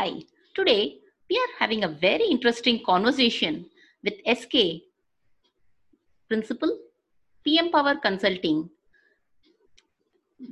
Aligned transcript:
Hi, 0.00 0.22
today 0.54 0.96
we 1.28 1.36
are 1.36 1.58
having 1.58 1.84
a 1.84 1.88
very 1.88 2.24
interesting 2.24 2.82
conversation 2.86 3.66
with 4.02 4.14
SK, 4.26 4.80
Principal, 6.26 6.78
PM 7.44 7.70
Power 7.70 7.96
Consulting, 7.96 8.70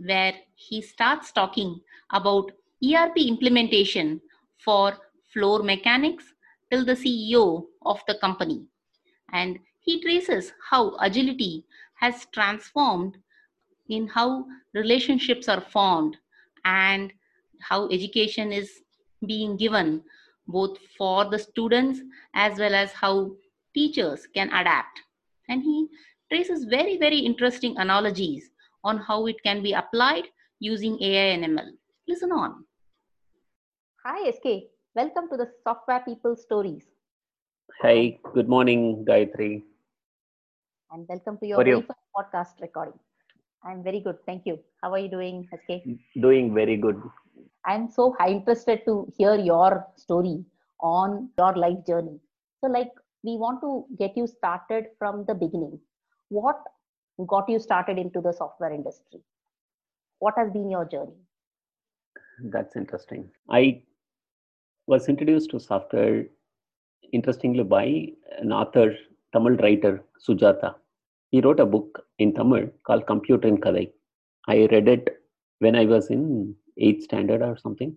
where 0.05 0.35
he 0.55 0.83
starts 0.83 1.33
talking 1.33 1.81
about 2.13 2.53
ERP 2.85 3.17
implementation 3.17 4.21
for 4.63 4.99
floor 5.33 5.63
mechanics 5.63 6.25
till 6.71 6.85
the 6.85 6.93
CEO 6.93 7.65
of 7.87 8.03
the 8.07 8.17
company. 8.17 8.67
And 9.33 9.59
he 9.81 10.03
traces 10.03 10.53
how 10.69 10.95
agility 10.99 11.65
has 11.95 12.27
transformed 12.35 13.17
in 13.89 14.09
how 14.09 14.45
relationships 14.75 15.49
are 15.49 15.63
formed 15.63 16.19
and 16.67 17.15
how 17.61 17.89
education 17.89 18.53
is 18.53 18.83
being 19.27 19.57
given 19.57 20.03
both 20.47 20.79
for 20.97 21.25
the 21.29 21.39
students 21.39 22.01
as 22.35 22.59
well 22.59 22.75
as 22.75 22.93
how 22.93 23.33
teachers 23.75 24.27
can 24.35 24.49
adapt. 24.53 25.01
And 25.49 25.63
he 25.63 25.89
traces 26.33 26.65
very, 26.65 26.97
very 26.99 27.19
interesting 27.19 27.77
analogies 27.79 28.51
on 28.85 28.99
how 28.99 29.27
it 29.27 29.43
can 29.43 29.63
be 29.63 29.73
applied 29.73 30.25
using 30.61 31.03
AI 31.03 31.35
and 31.35 31.45
ML. 31.45 31.71
Listen 32.07 32.33
on. 32.33 32.65
Hi 34.05 34.31
SK, 34.31 34.71
welcome 34.95 35.29
to 35.31 35.37
the 35.37 35.49
Software 35.65 36.01
People 36.01 36.37
Stories 36.37 36.85
Hi, 37.83 38.19
good 38.35 38.49
morning, 38.49 39.05
Gayatri. 39.09 39.63
and 40.91 41.07
welcome 41.09 41.39
to 41.39 41.47
your 41.47 41.59
How 41.59 41.63
very 41.63 41.77
you? 41.77 41.83
first 41.83 42.07
podcast 42.17 42.61
recording. 42.61 42.99
I'm 43.63 43.83
very 43.85 44.01
good, 44.01 44.17
thank 44.27 44.47
you. 44.47 44.59
How 44.83 44.93
are 44.93 44.99
you 44.99 45.09
doing, 45.09 45.49
SK? 45.53 45.83
Doing 46.21 46.55
very 46.55 46.77
good. 46.77 47.01
I'm 47.69 47.91
so 47.91 48.05
high 48.19 48.31
interested 48.31 48.85
to 48.87 48.95
hear 49.17 49.35
your 49.35 49.87
story 49.97 50.45
on 50.81 51.29
your 51.39 51.55
life 51.55 51.85
journey. 51.87 52.19
So, 52.61 52.71
like, 52.71 52.93
we 53.23 53.37
want 53.37 53.61
to 53.61 53.85
get 53.99 54.17
you 54.17 54.27
started 54.27 54.87
from 54.99 55.25
the 55.29 55.35
beginning. 55.35 55.79
What 56.29 56.61
got 57.27 57.49
you 57.49 57.59
started 57.59 57.99
into 57.99 58.21
the 58.21 58.33
software 58.33 58.73
industry? 58.73 59.21
What 60.21 60.35
has 60.37 60.51
been 60.51 60.71
your 60.71 60.85
journey? 60.85 61.19
That's 62.55 62.77
interesting. 62.77 63.29
I 63.51 63.83
was 64.87 65.09
introduced 65.09 65.51
to 65.51 65.61
software, 65.61 66.25
interestingly, 67.13 67.65
by 67.65 67.87
an 68.39 68.53
author, 68.53 68.97
Tamil 69.33 69.57
writer, 69.57 70.03
Sujata. 70.27 70.75
He 71.31 71.41
wrote 71.43 71.61
a 71.61 71.67
book 71.67 72.05
in 72.19 72.33
Tamil 72.35 72.69
called 72.85 73.07
Computer 73.07 73.49
in 73.49 73.59
Kadai. 73.59 73.91
I 74.47 74.69
read 74.73 74.89
it 74.89 75.23
when 75.59 75.77
I 75.77 75.85
was 75.85 76.09
in 76.09 76.55
8th 76.81 77.03
standard 77.03 77.43
or 77.43 77.57
something. 77.57 77.97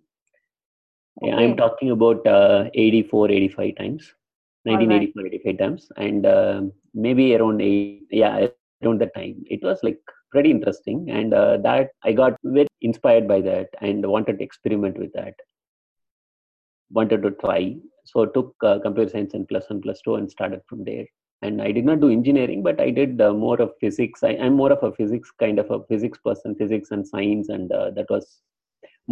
Yeah, 1.21 1.35
I'm 1.35 1.57
talking 1.57 1.91
about 1.91 2.25
uh, 2.25 2.69
84, 2.73 3.31
85 3.31 3.75
times, 3.75 4.13
All 4.65 4.75
right. 4.75 4.87
1984, 4.87 5.27
85 5.27 5.57
times, 5.57 5.91
and 5.97 6.25
uh, 6.25 6.61
maybe 6.93 7.35
around 7.35 7.61
eight, 7.61 8.07
yeah, 8.09 8.47
around 8.83 9.01
that 9.01 9.13
time. 9.13 9.43
It 9.47 9.61
was 9.61 9.79
like 9.83 9.99
pretty 10.31 10.51
interesting, 10.51 11.09
and 11.09 11.33
uh, 11.33 11.57
that 11.57 11.89
I 12.03 12.13
got 12.13 12.37
very 12.43 12.67
inspired 12.81 13.27
by 13.27 13.41
that 13.41 13.67
and 13.81 14.05
wanted 14.05 14.39
to 14.39 14.43
experiment 14.43 14.97
with 14.97 15.11
that. 15.13 15.33
Wanted 16.91 17.21
to 17.23 17.31
try, 17.31 17.75
so 18.05 18.23
I 18.23 18.27
took 18.33 18.55
uh, 18.63 18.79
computer 18.79 19.11
science 19.11 19.33
and 19.33 19.47
plus 19.47 19.69
one, 19.69 19.81
plus 19.81 20.01
two, 20.01 20.15
and 20.15 20.31
started 20.31 20.61
from 20.67 20.83
there. 20.83 21.05
And 21.43 21.61
I 21.61 21.71
did 21.71 21.85
not 21.85 21.99
do 22.01 22.09
engineering, 22.09 22.61
but 22.63 22.79
I 22.79 22.91
did 22.91 23.19
uh, 23.19 23.33
more 23.33 23.59
of 23.61 23.71
physics. 23.79 24.23
I, 24.23 24.37
I'm 24.37 24.53
more 24.53 24.71
of 24.71 24.83
a 24.83 24.95
physics 24.95 25.31
kind 25.39 25.59
of 25.59 25.69
a 25.71 25.83
physics 25.85 26.19
person, 26.23 26.55
physics 26.55 26.91
and 26.91 27.07
science, 27.07 27.49
and 27.49 27.71
uh, 27.71 27.91
that 27.91 28.09
was 28.09 28.41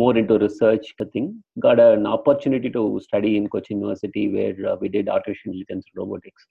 more 0.01 0.15
into 0.17 0.37
research 0.39 0.93
thing. 1.13 1.43
Got 1.59 1.79
an 1.79 2.05
opportunity 2.05 2.69
to 2.77 2.83
study 3.07 3.35
in 3.37 3.49
Cochin 3.49 3.79
University 3.79 4.23
where 4.35 4.71
uh, 4.71 4.75
we 4.81 4.87
did 4.89 5.09
artificial 5.09 5.51
intelligence 5.51 5.85
robotics. 5.95 6.47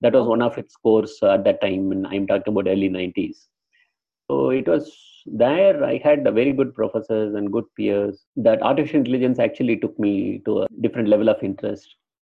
That 0.00 0.14
was 0.14 0.26
one 0.26 0.42
of 0.42 0.58
its 0.58 0.74
course 0.76 1.16
uh, 1.22 1.34
at 1.34 1.44
that 1.44 1.60
time, 1.60 1.92
and 1.92 2.06
I'm 2.06 2.26
talking 2.26 2.52
about 2.52 2.68
early 2.68 2.88
90s. 2.88 3.36
So 4.28 4.50
it 4.50 4.66
was 4.66 4.84
there. 5.26 5.84
I 5.84 6.00
had 6.02 6.24
very 6.40 6.52
good 6.52 6.74
professors 6.74 7.34
and 7.34 7.52
good 7.52 7.64
peers. 7.76 8.24
That 8.36 8.62
artificial 8.62 9.00
intelligence 9.00 9.38
actually 9.38 9.76
took 9.76 9.98
me 9.98 10.40
to 10.46 10.62
a 10.62 10.66
different 10.80 11.08
level 11.08 11.28
of 11.28 11.42
interest, 11.42 11.94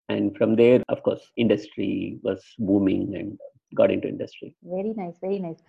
and 0.09 0.37
from 0.37 0.55
there, 0.55 0.83
of 0.87 1.01
course, 1.03 1.23
industry 1.35 2.19
was 2.27 2.41
booming 2.59 3.15
and 3.15 3.37
got 3.75 3.91
into 3.91 4.07
industry. 4.07 4.53
Very 4.63 4.93
nice, 5.01 5.17
very 5.19 5.39
nice. 5.39 5.61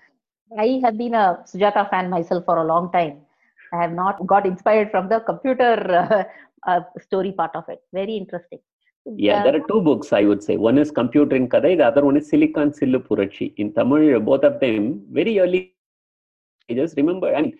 I 0.67 0.81
have 0.85 0.97
been 0.97 1.15
a 1.15 1.27
Sujata 1.51 1.91
fan 1.91 2.11
myself 2.11 2.45
for 2.45 2.59
a 2.59 2.69
long 2.73 2.93
time. 2.93 3.19
I 3.73 3.83
have 3.83 3.93
not 3.93 4.27
got 4.27 4.47
inspired 4.47 4.91
from 4.91 5.09
the 5.09 5.21
computer 5.21 5.73
uh, 5.91 6.25
uh, 6.71 6.81
story 7.01 7.33
part 7.33 7.55
of 7.55 7.65
it. 7.69 7.81
Very 7.93 8.17
interesting. 8.17 8.61
Yeah, 9.17 9.43
there 9.43 9.57
are 9.57 9.67
two 9.69 9.81
books 9.81 10.13
I 10.13 10.25
would 10.25 10.43
say. 10.43 10.57
One 10.57 10.77
is 10.77 10.91
Computer 10.91 11.35
in 11.35 11.49
Kadai, 11.49 11.79
the 11.79 11.87
other 11.87 12.05
one 12.05 12.17
is 12.17 12.29
Silicon 12.29 12.73
Sillu 12.73 12.99
Purachi. 12.99 13.55
In 13.57 13.73
Tamil, 13.73 14.21
both 14.21 14.45
of 14.45 14.61
them 14.61 15.03
very 15.11 15.39
early. 15.41 15.73
I 16.71 16.75
just 16.75 16.97
remember, 16.97 17.35
I 17.35 17.43
mean, 17.43 17.59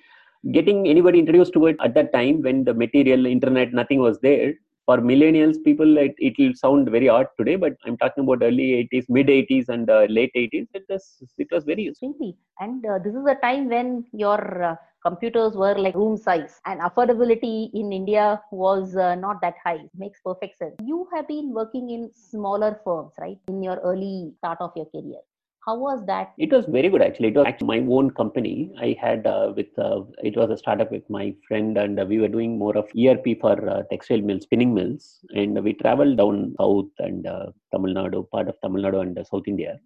getting 0.53 0.87
anybody 0.87 1.19
introduced 1.19 1.55
to 1.55 1.67
it 1.67 1.77
at 1.83 1.95
that 1.95 2.13
time 2.13 2.43
when 2.43 2.65
the 2.65 2.75
material, 2.75 3.25
internet, 3.25 3.73
nothing 3.73 4.01
was 4.01 4.19
there. 4.21 4.55
For 4.89 4.97
millennials, 5.03 5.63
people, 5.63 5.99
it, 5.99 6.15
it 6.17 6.35
will 6.39 6.55
sound 6.55 6.91
very 6.91 7.11
odd 7.11 7.27
today, 7.39 7.57
but 7.57 7.75
I'm 7.85 7.99
talking 7.99 8.25
about 8.25 8.43
early 8.43 8.89
80s, 8.91 9.05
mid 9.11 9.29
80s, 9.29 9.69
and 9.69 9.91
uh, 9.91 10.07
late 10.09 10.33
80s. 10.35 10.67
It 10.73 10.85
was, 10.89 11.23
it 11.37 11.49
was 11.53 11.65
very 11.65 11.83
useful. 11.83 12.15
And 12.59 12.87
uh, 12.87 12.99
this 12.99 13.15
is 13.15 13.27
a 13.27 13.35
time 13.35 13.69
when 13.69 14.07
your 14.15 14.63
uh, 14.63 14.77
computers 15.07 15.55
were 15.57 15.75
like 15.79 15.95
room 15.95 16.17
size 16.17 16.59
and 16.65 16.81
affordability 16.81 17.71
in 17.75 17.93
India 17.93 18.41
was 18.51 18.97
uh, 18.97 19.15
not 19.15 19.43
that 19.43 19.57
high. 19.63 19.83
Makes 19.95 20.21
perfect 20.25 20.57
sense. 20.57 20.77
You 20.83 21.07
have 21.15 21.29
been 21.29 21.53
working 21.53 21.91
in 21.91 22.11
smaller 22.15 22.81
firms, 22.83 23.13
right? 23.21 23.39
In 23.49 23.63
your 23.63 23.77
early 23.85 24.33
start 24.39 24.59
of 24.63 24.73
your 24.75 24.87
career. 24.87 25.21
How 25.69 25.75
was 25.77 26.05
that? 26.07 26.33
It 26.39 26.51
was 26.51 26.65
very 26.65 26.89
good 26.89 27.03
actually. 27.03 27.29
It 27.29 27.37
was 27.37 27.47
actually 27.47 27.67
my 27.67 27.95
own 27.95 28.11
company. 28.21 28.73
I 28.81 28.97
had 28.99 29.27
uh, 29.27 29.53
with 29.55 29.79
uh, 29.87 30.01
it 30.29 30.35
was 30.41 30.49
a 30.51 30.57
startup 30.57 30.91
with 30.91 31.09
my 31.17 31.25
friend, 31.47 31.77
and 31.83 32.01
uh, 32.01 32.07
we 32.13 32.19
were 32.23 32.33
doing 32.37 32.53
more 32.63 32.75
of 32.83 32.87
ERP 33.03 33.27
for 33.43 33.57
uh, 33.73 33.83
textile 33.91 34.23
mills, 34.29 34.45
spinning 34.45 34.73
mills, 34.79 35.03
and 35.41 35.63
we 35.63 35.75
traveled 35.75 36.17
down 36.17 36.55
south 36.59 37.05
and 37.09 37.27
uh, 37.27 37.47
Tamil 37.75 37.95
Nadu, 37.99 38.23
part 38.31 38.49
of 38.49 38.57
Tamil 38.63 38.83
Nadu 38.85 39.03
and 39.03 39.19
uh, 39.19 39.25
South 39.25 39.47
India. 39.47 39.79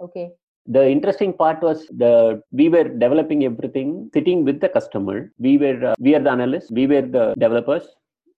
Okay. 0.00 0.26
The 0.66 0.84
interesting 0.96 1.32
part 1.32 1.62
was 1.62 1.86
the 2.04 2.42
we 2.50 2.68
were 2.68 2.88
developing 3.06 3.44
everything, 3.44 4.10
sitting 4.12 4.44
with 4.44 4.60
the 4.60 4.68
customer. 4.68 5.18
We 5.38 5.58
were 5.58 5.80
uh, 5.92 5.94
we 6.00 6.16
are 6.16 6.24
the 6.28 6.34
analysts, 6.38 6.72
we 6.72 6.88
were 6.88 7.06
the 7.18 7.26
developers, 7.38 7.86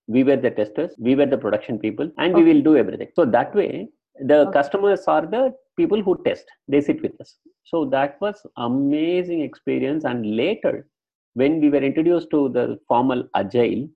we 0.09 0.25
were 0.25 0.37
the 0.37 0.51
testers, 0.51 0.95
we 0.99 1.15
were 1.15 1.31
the 1.35 1.39
production 1.39 1.79
people, 1.79 2.11
and 2.19 2.35
we 2.35 2.45
will 2.45 2.61
do 2.61 2.77
everything. 2.77 3.09
So 3.17 3.25
that 3.25 3.55
way, 3.55 3.89
the 4.21 4.49
Okay. 4.49 4.53
customers 4.53 5.05
are 5.07 5.27
the 5.27 5.55
people 5.77 6.03
who 6.03 6.17
test. 6.25 6.45
They 6.69 6.81
sit 6.81 7.03
with 7.03 7.21
us. 7.21 7.39
So 7.65 7.85
that 7.87 8.21
was 8.21 8.47
amazing 8.57 9.41
experience. 9.43 10.05
And 10.05 10.37
later, 10.37 10.87
when 11.35 11.61
we 11.61 11.71
were 11.71 11.83
introduced 11.83 12.31
to 12.31 12.49
the 12.49 12.79
formal 12.89 13.25
agile, 13.35 13.89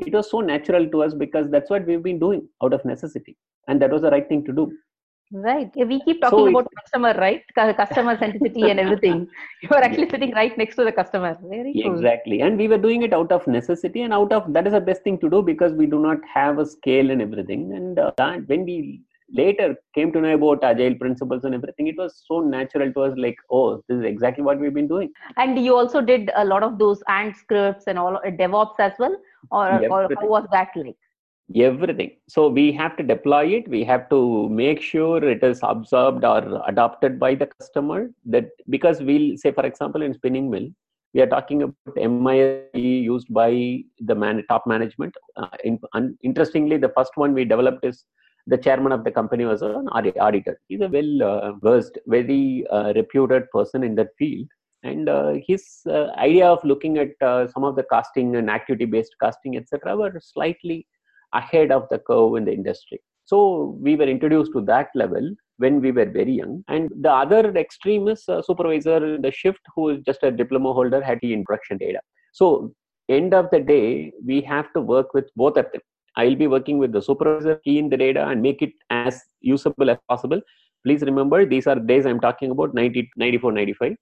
it 0.00 0.12
was 0.12 0.30
so 0.30 0.40
natural 0.40 0.88
to 0.88 1.02
us 1.02 1.14
because 1.14 1.50
that's 1.50 1.70
what 1.70 1.86
we've 1.86 2.02
been 2.02 2.18
doing 2.18 2.48
out 2.62 2.72
of 2.72 2.84
necessity, 2.84 3.36
and 3.68 3.80
that 3.82 3.90
was 3.90 4.02
the 4.02 4.10
right 4.10 4.28
thing 4.28 4.44
to 4.46 4.52
do. 4.52 4.72
Right. 5.32 5.70
We 5.76 6.00
keep 6.02 6.22
So 6.24 6.30
talking 6.30 6.46
it- 6.46 6.50
about 6.50 6.68
customer, 6.78 7.14
right? 7.18 7.42
Customer 7.54 8.16
centricity 8.16 8.70
and 8.70 8.78
everything. 8.80 9.28
You 9.62 9.70
are 9.70 9.82
actually 9.82 10.08
sitting 10.10 10.32
right 10.32 10.56
next 10.58 10.76
to 10.76 10.84
the 10.84 10.92
customer. 10.92 11.38
Very 11.42 11.74
cool. 11.82 11.94
exactly 11.94 12.40
and 12.42 12.58
we 12.58 12.68
were 12.68 12.76
doing 12.76 13.02
it 13.02 13.12
out 13.14 13.32
of 13.32 13.46
necessity 13.46 14.02
and 14.02 14.12
out 14.12 14.32
of 14.32 14.52
that 14.52 14.66
is 14.66 14.72
the 14.74 14.80
best 14.80 15.02
thing 15.04 15.18
to 15.20 15.30
do 15.30 15.40
because 15.42 15.72
we 15.72 15.86
do 15.86 15.98
not 15.98 16.18
have 16.34 16.58
a 16.58 16.66
scale 16.66 17.10
and 17.10 17.22
everything 17.22 17.72
and 17.72 17.98
uh, 17.98 18.10
that 18.18 18.46
when 18.48 18.64
we 18.64 19.00
later 19.32 19.74
came 19.94 20.12
to 20.12 20.20
know 20.20 20.34
about 20.34 20.64
agile 20.64 20.94
principles 20.94 21.44
and 21.44 21.54
everything 21.54 21.86
it 21.86 21.96
was 21.96 22.22
so 22.26 22.40
natural 22.40 22.92
to 22.92 23.02
us 23.02 23.14
like 23.16 23.36
oh 23.50 23.82
this 23.88 23.98
is 23.98 24.04
exactly 24.04 24.44
what 24.44 24.58
we've 24.58 24.74
been 24.74 24.88
doing 24.88 25.10
And 25.36 25.62
you 25.64 25.76
also 25.76 26.00
did 26.00 26.30
a 26.36 26.44
lot 26.44 26.62
of 26.62 26.78
those 26.78 27.02
and 27.08 27.34
scripts 27.36 27.86
and 27.86 27.98
all 27.98 28.16
uh, 28.16 28.30
DevOps 28.40 28.78
as 28.78 28.92
well, 28.98 29.16
or, 29.50 29.66
or 29.90 30.08
how 30.14 30.26
was 30.26 30.46
that 30.52 30.68
like? 30.76 30.96
everything 31.56 32.10
so 32.28 32.48
we 32.48 32.72
have 32.72 32.96
to 32.96 33.02
deploy 33.02 33.44
it 33.46 33.68
we 33.68 33.84
have 33.84 34.08
to 34.08 34.48
make 34.48 34.80
sure 34.80 35.22
it 35.22 35.42
is 35.42 35.60
absorbed 35.62 36.24
or 36.24 36.62
adopted 36.66 37.18
by 37.18 37.34
the 37.34 37.46
customer 37.46 38.10
that 38.24 38.46
because 38.70 39.02
we'll 39.02 39.36
say 39.36 39.52
for 39.52 39.66
example 39.66 40.02
in 40.02 40.14
spinning 40.14 40.48
mill 40.48 40.66
we 41.14 41.20
are 41.20 41.26
talking 41.26 41.62
about 41.62 41.96
MIS 41.96 42.68
used 42.74 43.32
by 43.32 43.82
the 44.00 44.14
man, 44.14 44.42
top 44.48 44.66
management. 44.66 45.14
Uh, 45.36 45.48
in, 45.62 45.78
un, 45.92 46.16
interestingly, 46.22 46.78
the 46.78 46.92
first 46.96 47.12
one 47.16 47.34
we 47.34 47.44
developed 47.44 47.84
is 47.84 48.04
the 48.46 48.58
chairman 48.58 48.92
of 48.92 49.04
the 49.04 49.10
company 49.10 49.44
was 49.44 49.62
an 49.62 49.88
auditor. 49.88 50.58
He's 50.68 50.80
a 50.80 50.88
well 50.88 51.22
uh, 51.22 51.52
versed, 51.62 51.98
very 52.06 52.66
uh, 52.70 52.92
reputed 52.94 53.50
person 53.50 53.82
in 53.82 53.94
that 53.96 54.08
field. 54.18 54.48
And 54.82 55.08
uh, 55.08 55.34
his 55.46 55.82
uh, 55.86 56.06
idea 56.18 56.46
of 56.46 56.64
looking 56.64 56.98
at 56.98 57.10
uh, 57.20 57.46
some 57.48 57.62
of 57.62 57.76
the 57.76 57.84
costing 57.84 58.34
and 58.34 58.50
activity 58.50 58.84
based 58.84 59.14
costing, 59.22 59.56
etc., 59.56 59.96
were 59.96 60.20
slightly 60.20 60.86
ahead 61.32 61.70
of 61.70 61.86
the 61.90 61.98
curve 62.00 62.34
in 62.36 62.44
the 62.44 62.52
industry. 62.52 63.00
So 63.24 63.78
we 63.80 63.94
were 63.94 64.08
introduced 64.08 64.52
to 64.54 64.60
that 64.62 64.88
level 64.94 65.34
when 65.58 65.80
we 65.80 65.92
were 65.92 66.06
very 66.06 66.32
young. 66.32 66.64
And 66.68 66.90
the 67.00 67.12
other 67.12 67.56
extreme 67.56 68.08
is 68.08 68.24
uh, 68.28 68.42
supervisor, 68.42 69.18
the 69.18 69.30
shift, 69.30 69.60
who 69.76 69.90
is 69.90 70.00
just 70.04 70.24
a 70.24 70.32
diploma 70.32 70.72
holder, 70.72 71.00
had 71.00 71.20
the 71.22 71.40
production 71.44 71.78
data. 71.78 72.00
So 72.32 72.74
end 73.08 73.34
of 73.34 73.48
the 73.52 73.60
day, 73.60 74.12
we 74.24 74.40
have 74.42 74.72
to 74.72 74.80
work 74.80 75.14
with 75.14 75.30
both 75.36 75.56
of 75.56 75.66
them. 75.72 75.82
I'll 76.16 76.36
be 76.36 76.46
working 76.46 76.78
with 76.78 76.92
the 76.92 77.02
supervisor, 77.02 77.56
key 77.64 77.78
in 77.78 77.88
the 77.88 77.96
data 77.96 78.26
and 78.26 78.42
make 78.42 78.62
it 78.62 78.72
as 78.90 79.20
usable 79.40 79.90
as 79.90 79.98
possible. 80.08 80.40
Please 80.84 81.02
remember, 81.02 81.46
these 81.46 81.66
are 81.66 81.76
days 81.76 82.06
I'm 82.06 82.20
talking 82.20 82.50
about 82.50 82.74
90, 82.74 83.10
94, 83.16 83.52
95 83.52 83.96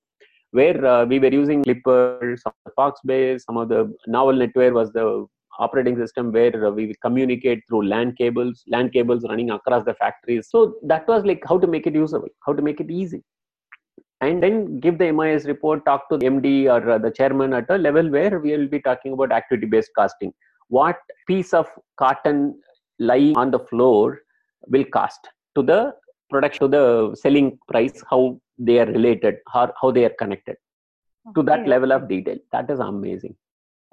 where 0.53 0.85
uh, 0.85 1.05
we 1.05 1.19
were 1.19 1.33
using 1.33 1.62
Clipper, 1.62 2.37
some 2.43 2.53
of 2.67 2.73
the 2.73 2.73
Foxbase, 2.77 3.43
some 3.47 3.57
of 3.57 3.69
the 3.69 3.93
Novell 4.09 4.45
NetWare 4.45 4.73
was 4.73 4.93
the 4.93 5.27
operating 5.59 5.97
system 5.97 6.33
where 6.33 6.73
we 6.73 6.95
communicate 7.03 7.62
through 7.69 7.87
LAN 7.87 8.15
cables, 8.17 8.65
LAN 8.69 8.91
cables 8.91 9.25
running 9.29 9.51
across 9.51 9.85
the 9.85 9.95
factories. 9.95 10.49
So 10.51 10.77
that 10.85 11.07
was 11.07 11.25
like 11.25 11.43
how 11.49 11.59
to 11.59 11.67
make 11.67 11.87
it 11.87 11.95
usable, 11.95 12.29
how 12.47 12.53
to 12.53 12.62
make 12.62 12.81
it 12.81 12.91
easy. 12.91 13.23
And 14.23 14.43
then 14.43 14.81
give 14.81 14.99
the 14.99 15.12
MIS 15.12 15.45
report, 15.47 15.85
talk 15.85 16.09
to 16.11 16.19
the 16.19 16.27
MD 16.27 16.69
or 16.69 16.99
the 16.99 17.11
chairman 17.11 17.55
at 17.55 17.71
a 17.71 17.79
level 17.79 18.11
where 18.11 18.39
we 18.39 18.57
will 18.57 18.69
be 18.69 18.81
talking 18.81 19.12
about 19.12 19.33
activity 19.33 19.67
based 19.67 19.91
costing. 19.97 20.33
What 20.71 20.99
piece 21.29 21.53
of 21.61 21.69
cotton 21.99 22.61
lying 22.99 23.37
on 23.37 23.51
the 23.51 23.61
floor 23.71 24.21
will 24.67 24.87
cost 24.97 25.29
to 25.57 25.63
the 25.63 25.95
production, 26.31 26.61
to 26.65 26.69
the 26.69 27.17
selling 27.23 27.59
price, 27.69 28.03
how 28.11 28.41
they 28.59 28.81
are 28.81 28.87
related, 28.87 29.37
how, 29.53 29.73
how 29.81 29.91
they 29.91 30.05
are 30.05 30.17
connected 30.19 30.57
to 31.37 31.43
that 31.43 31.69
level 31.69 31.93
of 31.93 32.09
detail. 32.09 32.39
That 32.53 32.71
is 32.71 32.79
amazing. 32.79 33.35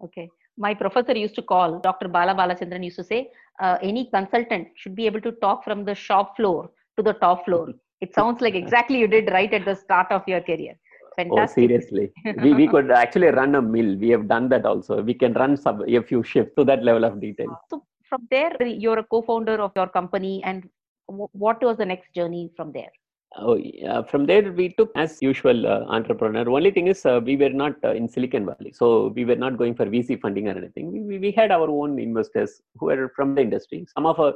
Okay 0.04 0.30
my 0.58 0.74
professor 0.74 1.16
used 1.16 1.36
to 1.36 1.42
call 1.42 1.80
Dr. 1.80 2.08
Bala 2.08 2.34
Balachandran 2.34 2.84
used 2.84 2.98
to 2.98 3.04
say 3.04 3.30
uh, 3.62 3.78
any 3.82 4.10
consultant 4.10 4.68
should 4.76 4.96
be 4.96 5.06
able 5.06 5.22
to 5.22 5.32
talk 5.34 5.64
from 5.64 5.86
the 5.86 5.96
shop 5.96 6.36
floor 6.36 6.72
to 6.98 7.04
the 7.04 7.14
top 7.14 7.46
floor. 7.46 7.70
It 8.00 8.14
sounds 8.14 8.42
like 8.42 8.54
exactly 8.54 9.00
you 9.00 9.08
did 9.08 9.32
right 9.32 9.52
at 9.52 9.66
the 9.66 9.74
start 9.74 10.12
of 10.12 10.22
your 10.28 10.42
career. 10.42 10.76
Fantastic. 11.18 11.64
Oh, 11.64 11.68
seriously. 11.68 12.12
we, 12.44 12.54
we 12.54 12.68
could 12.68 12.92
actually 12.92 13.28
run 13.28 13.56
a 13.56 13.62
mill. 13.62 13.96
We 13.98 14.10
have 14.10 14.28
done 14.28 14.50
that 14.50 14.66
also. 14.66 15.02
We 15.02 15.16
can 15.16 15.34
run 15.34 15.58
some, 15.58 15.84
a 15.88 16.04
few 16.04 16.24
shifts 16.24 16.54
to 16.58 16.64
that 16.66 16.84
level 16.84 17.04
of 17.06 17.20
detail. 17.20 17.60
So 17.70 17.84
from 18.08 18.28
there, 18.30 18.56
you're 18.66 19.00
a 19.00 19.04
co-founder 19.04 19.60
of 19.60 19.72
your 19.76 19.88
company 19.88 20.44
and 20.44 20.70
what 21.08 21.64
was 21.64 21.78
the 21.78 21.86
next 21.86 22.14
journey 22.14 22.52
from 22.56 22.72
there? 22.72 22.92
Oh, 23.36 23.56
yeah. 23.56 24.04
From 24.04 24.26
there, 24.26 24.52
we 24.52 24.70
took 24.70 24.92
as 24.96 25.22
usual 25.22 25.68
uh, 25.68 25.86
entrepreneur. 25.88 26.50
Only 26.50 26.72
thing 26.72 26.88
is, 26.88 27.06
uh, 27.06 27.20
we 27.24 27.36
were 27.36 27.50
not 27.50 27.76
uh, 27.84 27.94
in 27.94 28.08
Silicon 28.08 28.46
Valley, 28.46 28.72
so 28.74 29.08
we 29.08 29.26
were 29.26 29.36
not 29.36 29.58
going 29.58 29.76
for 29.76 29.86
VC 29.86 30.20
funding 30.22 30.48
or 30.48 30.58
anything. 30.58 30.92
We, 30.92 31.02
we, 31.02 31.20
we 31.20 31.32
had 31.32 31.52
our 31.52 31.70
own 31.70 32.00
investors 32.00 32.62
who 32.78 32.86
were 32.88 33.12
from 33.16 33.36
the 33.36 33.42
industry. 33.42 33.86
Some 33.94 34.06
of 34.06 34.20
our, 34.20 34.34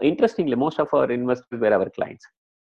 interestingly, 0.00 0.56
most 0.56 0.78
of 0.78 0.88
our 0.94 1.10
investors 1.10 1.60
were 1.60 1.72
our 1.72 1.90
clients 1.90 2.24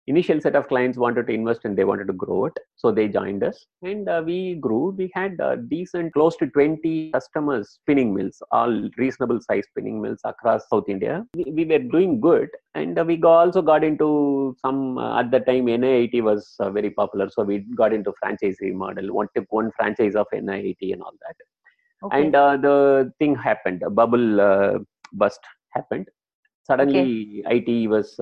initial 0.08 0.40
set 0.42 0.56
of 0.56 0.68
clients 0.68 0.98
wanted 0.98 1.28
to 1.28 1.34
invest 1.34 1.62
and 1.64 1.78
they 1.78 1.86
wanted 1.86 2.08
to 2.08 2.14
grow 2.14 2.46
it 2.46 2.58
so 2.76 2.92
they 2.92 3.08
joined 3.08 3.44
us. 3.44 3.66
And 3.82 4.10
uh, 4.10 4.22
we 4.26 4.56
grew. 4.56 4.94
We 4.98 5.10
had 5.14 5.40
uh, 5.40 5.56
decent 5.56 6.14
close 6.14 6.36
to 6.38 6.48
20 6.48 7.12
customers 7.12 7.70
spinning 7.82 8.14
mills 8.14 8.42
all 8.52 8.90
reasonable 8.98 9.40
size 9.42 9.64
spinning 9.70 10.02
mills 10.02 10.20
across 10.26 10.68
south 10.70 10.90
india. 10.90 11.26
We, 11.36 11.46
we 11.52 11.66
were 11.66 11.80
doing 11.80 12.20
good. 12.20 12.50
And 12.76 13.00
uh, 13.00 13.06
we 13.06 13.22
also 13.24 13.62
got 13.62 13.84
into 13.84 14.56
some 14.62 14.98
uh, 14.98 15.20
at 15.20 15.32
the 15.32 15.40
time 15.40 15.68
NIIT 15.68 16.22
was 16.22 16.56
uh, 16.60 16.70
very 16.70 16.90
popular. 16.90 17.30
So 17.30 17.44
we 17.44 17.60
got 17.76 17.94
into 17.94 18.14
franchisee 18.24 18.74
model 18.74 19.14
one 19.14 19.28
took 19.36 19.52
one 19.52 19.72
franchise 19.78 20.16
of 20.16 20.28
NIIT 20.34 20.94
and 20.94 21.02
all 21.02 21.14
that. 21.22 21.36
Okay. 22.04 22.22
and 22.22 22.36
uh, 22.36 22.58
the 22.58 23.14
thing 23.20 23.34
happened. 23.34 23.82
A 23.84 23.90
bubble 23.90 24.84
bust 25.14 25.40
happened. 25.70 26.10
Suddenly 26.64 27.44
okay. 27.46 27.64
it 27.66 27.88
was 27.88 28.20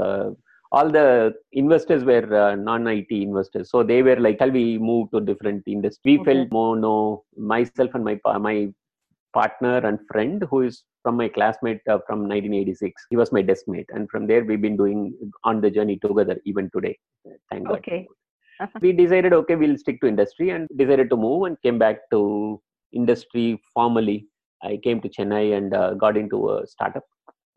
all 0.71 0.89
the 0.89 1.33
investors 1.51 2.03
were 2.03 2.33
uh, 2.33 2.55
non-IT 2.55 3.11
investors. 3.11 3.69
So 3.69 3.83
they 3.83 4.01
were 4.01 4.15
like, 4.15 4.37
shall 4.39 4.51
we 4.51 4.77
move 4.77 5.11
to 5.11 5.19
different 5.19 5.63
industry? 5.67 6.17
We 6.17 6.21
okay. 6.21 6.33
felt 6.33 6.51
more 6.51 6.77
no, 6.77 7.23
myself 7.37 7.91
and 7.93 8.05
my 8.05 8.19
my 8.39 8.69
partner 9.33 9.77
and 9.77 9.99
friend 10.11 10.43
who 10.49 10.61
is 10.61 10.83
from 11.03 11.17
my 11.17 11.27
classmate 11.27 11.81
uh, 11.87 11.99
from 12.07 12.19
1986. 12.21 13.05
He 13.09 13.17
was 13.17 13.31
my 13.31 13.41
desk 13.41 13.67
mate. 13.67 13.89
And 13.93 14.09
from 14.09 14.27
there, 14.27 14.43
we've 14.43 14.61
been 14.61 14.77
doing 14.77 15.13
on 15.43 15.61
the 15.61 15.71
journey 15.71 15.97
together 15.97 16.37
even 16.45 16.69
today. 16.71 16.97
Thank 17.49 17.67
God. 17.67 17.77
Okay. 17.79 18.07
we 18.81 18.91
decided, 18.91 19.33
okay, 19.33 19.55
we'll 19.55 19.77
stick 19.77 19.99
to 20.01 20.07
industry 20.07 20.51
and 20.51 20.67
decided 20.75 21.09
to 21.09 21.17
move 21.17 21.43
and 21.43 21.61
came 21.61 21.79
back 21.79 22.09
to 22.11 22.61
industry 22.93 23.59
formally. 23.73 24.27
I 24.63 24.77
came 24.83 25.01
to 25.01 25.09
Chennai 25.09 25.57
and 25.57 25.73
uh, 25.73 25.95
got 25.95 26.17
into 26.17 26.51
a 26.51 26.67
startup 26.67 27.03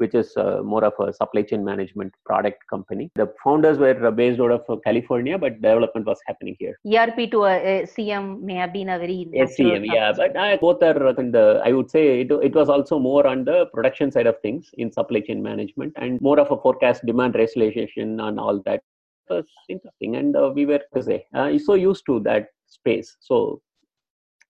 which 0.04 0.14
is 0.22 0.30
uh, 0.36 0.60
more 0.72 0.84
of 0.90 0.94
a 1.04 1.12
supply 1.20 1.42
chain 1.50 1.64
management 1.70 2.12
product 2.30 2.60
company. 2.72 3.10
The 3.22 3.28
founders 3.42 3.78
were 3.84 4.10
based 4.10 4.40
out 4.40 4.52
of 4.58 4.62
uh, 4.68 4.76
California, 4.86 5.38
but 5.44 5.60
development 5.62 6.06
was 6.12 6.20
happening 6.28 6.56
here. 6.58 6.74
ERP 6.94 7.30
to 7.34 7.44
a, 7.44 7.86
CM 7.94 8.24
may 8.48 8.56
have 8.62 8.72
been 8.72 8.90
a 8.90 8.98
very 8.98 9.18
SCM, 9.34 9.86
yeah, 9.98 10.12
but 10.20 10.36
uh, 10.36 10.56
both 10.64 10.82
are 10.82 11.20
in 11.24 11.30
the. 11.36 11.46
I 11.64 11.72
would 11.72 11.90
say 11.90 12.20
it, 12.22 12.30
it 12.48 12.54
was 12.54 12.68
also 12.68 12.98
more 12.98 13.26
on 13.26 13.44
the 13.44 13.66
production 13.72 14.10
side 14.10 14.26
of 14.26 14.40
things 14.42 14.70
in 14.74 14.92
supply 14.92 15.20
chain 15.20 15.42
management 15.42 15.92
and 15.96 16.20
more 16.20 16.38
of 16.40 16.50
a 16.50 16.60
forecast 16.60 17.06
demand 17.06 17.34
rationalization 17.34 18.20
and 18.20 18.38
all 18.38 18.60
that. 18.66 18.82
It 19.30 19.34
was 19.34 19.46
interesting, 19.68 20.16
and 20.16 20.36
uh, 20.36 20.50
we 20.54 20.66
were 20.66 20.80
say, 21.00 21.26
uh, 21.34 21.58
so 21.58 21.74
used 21.74 22.04
to 22.06 22.20
that 22.20 22.48
space. 22.66 23.16
So 23.20 23.62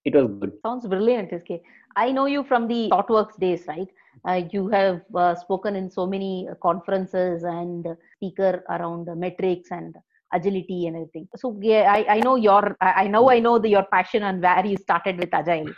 it 0.04 0.14
was 0.14 0.26
good. 0.40 0.52
Sounds 0.62 0.86
brilliant, 0.86 1.30
SK. 1.40 1.60
I 1.96 2.12
know 2.12 2.26
you 2.26 2.44
from 2.44 2.67
the 2.69 2.88
ThoughtWorks 2.91 3.38
days, 3.38 3.64
right? 3.69 3.88
Uh, 4.26 4.43
you 4.52 4.69
have 4.69 5.02
uh, 5.14 5.35
spoken 5.35 5.76
in 5.76 5.91
so 5.91 6.06
many 6.06 6.49
conferences 6.62 7.44
and 7.44 7.87
speaker 8.17 8.64
around 8.70 9.08
metrics 9.19 9.70
and 9.70 9.94
agility 10.32 10.87
and 10.87 10.96
everything. 10.96 11.29
So 11.37 11.58
yeah, 11.61 11.93
I, 11.93 12.17
I 12.17 12.20
know 12.20 12.37
your 12.37 12.76
I 12.81 13.06
know 13.06 13.31
I 13.31 13.38
know 13.38 13.58
the, 13.58 13.69
your 13.69 13.85
passion 13.93 14.23
and 14.23 14.43
where 14.43 14.65
you 14.67 14.77
started 14.77 15.19
with 15.19 15.32
agile. 15.32 15.72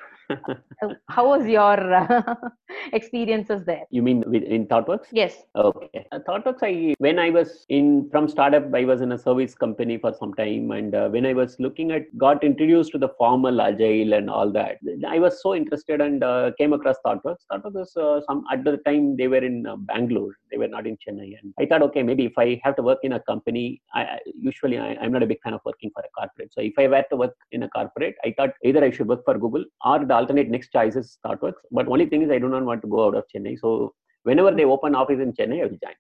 How 1.09 1.29
was 1.29 1.47
your 1.47 1.95
uh, 1.95 2.35
experiences 2.93 3.65
there? 3.65 3.85
You 3.91 4.03
mean 4.03 4.23
in 4.35 4.67
thoughtworks? 4.67 5.07
Yes. 5.13 5.43
Okay. 5.55 6.07
Uh, 6.13 6.19
thoughtworks 6.29 6.63
i 6.63 6.95
when 6.99 7.19
i 7.19 7.31
was 7.37 7.65
in 7.69 8.09
from 8.13 8.29
startup 8.29 8.65
i 8.81 8.85
was 8.91 9.01
in 9.01 9.13
a 9.13 9.19
service 9.19 9.55
company 9.55 9.97
for 9.99 10.13
some 10.21 10.33
time 10.35 10.71
and 10.79 10.95
uh, 10.95 11.09
when 11.15 11.27
i 11.31 11.33
was 11.33 11.57
looking 11.59 11.91
at 11.97 12.05
got 12.25 12.45
introduced 12.45 12.93
to 12.93 12.99
the 13.05 13.11
formal 13.21 13.61
agile 13.61 14.13
and 14.19 14.31
all 14.31 14.51
that 14.59 14.79
i 15.09 15.19
was 15.19 15.41
so 15.43 15.55
interested 15.55 16.01
and 16.01 16.25
uh, 16.25 16.51
came 16.59 16.73
across 16.73 16.97
thoughtworks. 17.05 17.43
Thoughtworks 17.51 17.75
was 17.83 17.97
uh, 17.97 18.21
some 18.27 18.45
at 18.53 18.65
the 18.65 18.77
time 18.89 19.17
they 19.17 19.29
were 19.29 19.45
in 19.51 19.67
uh, 19.67 19.77
bangalore 19.77 20.35
they 20.51 20.59
were 20.63 20.73
not 20.77 20.87
in 20.87 20.97
chennai 21.05 21.31
and 21.41 21.55
i 21.61 21.67
thought 21.67 21.83
okay 21.89 22.03
maybe 22.03 22.27
if 22.31 22.39
i 22.39 22.61
have 22.65 22.77
to 22.77 22.83
work 22.83 22.99
in 23.03 23.15
a 23.19 23.21
company 23.33 23.81
I, 23.95 24.19
usually 24.49 24.79
I, 24.79 24.97
i'm 25.01 25.13
not 25.13 25.23
a 25.23 25.31
big 25.33 25.41
fan 25.43 25.55
of 25.55 25.61
working 25.65 25.91
for 25.95 26.03
a 26.09 26.13
corporate 26.19 26.53
so 26.53 26.61
if 26.71 26.75
i 26.79 26.87
were 26.95 27.05
to 27.11 27.17
work 27.25 27.37
in 27.53 27.63
a 27.65 27.71
corporate 27.77 28.17
i 28.25 28.33
thought 28.37 28.55
either 28.65 28.85
i 28.85 28.91
should 28.91 29.09
work 29.15 29.25
for 29.25 29.37
google 29.39 29.65
or 29.85 29.99
the 30.05 30.16
alternate 30.17 30.49
next 30.49 30.71
choices 30.73 31.07
is 31.07 31.19
ThoughtWorks. 31.25 31.63
But 31.71 31.89
only 31.89 32.07
thing 32.07 32.23
is, 32.23 32.31
I 32.31 32.39
do 32.39 32.49
not 32.49 32.65
want 32.65 32.83
to 32.83 32.89
go 32.89 33.07
out 33.07 33.17
of 33.17 33.25
Chennai. 33.35 33.59
So 33.59 33.95
whenever 34.25 34.53
they 34.53 34.65
open 34.65 34.95
office 34.95 35.21
in 35.21 35.33
Chennai, 35.33 35.61
I 35.61 35.67
will 35.67 35.81
join. 35.85 35.97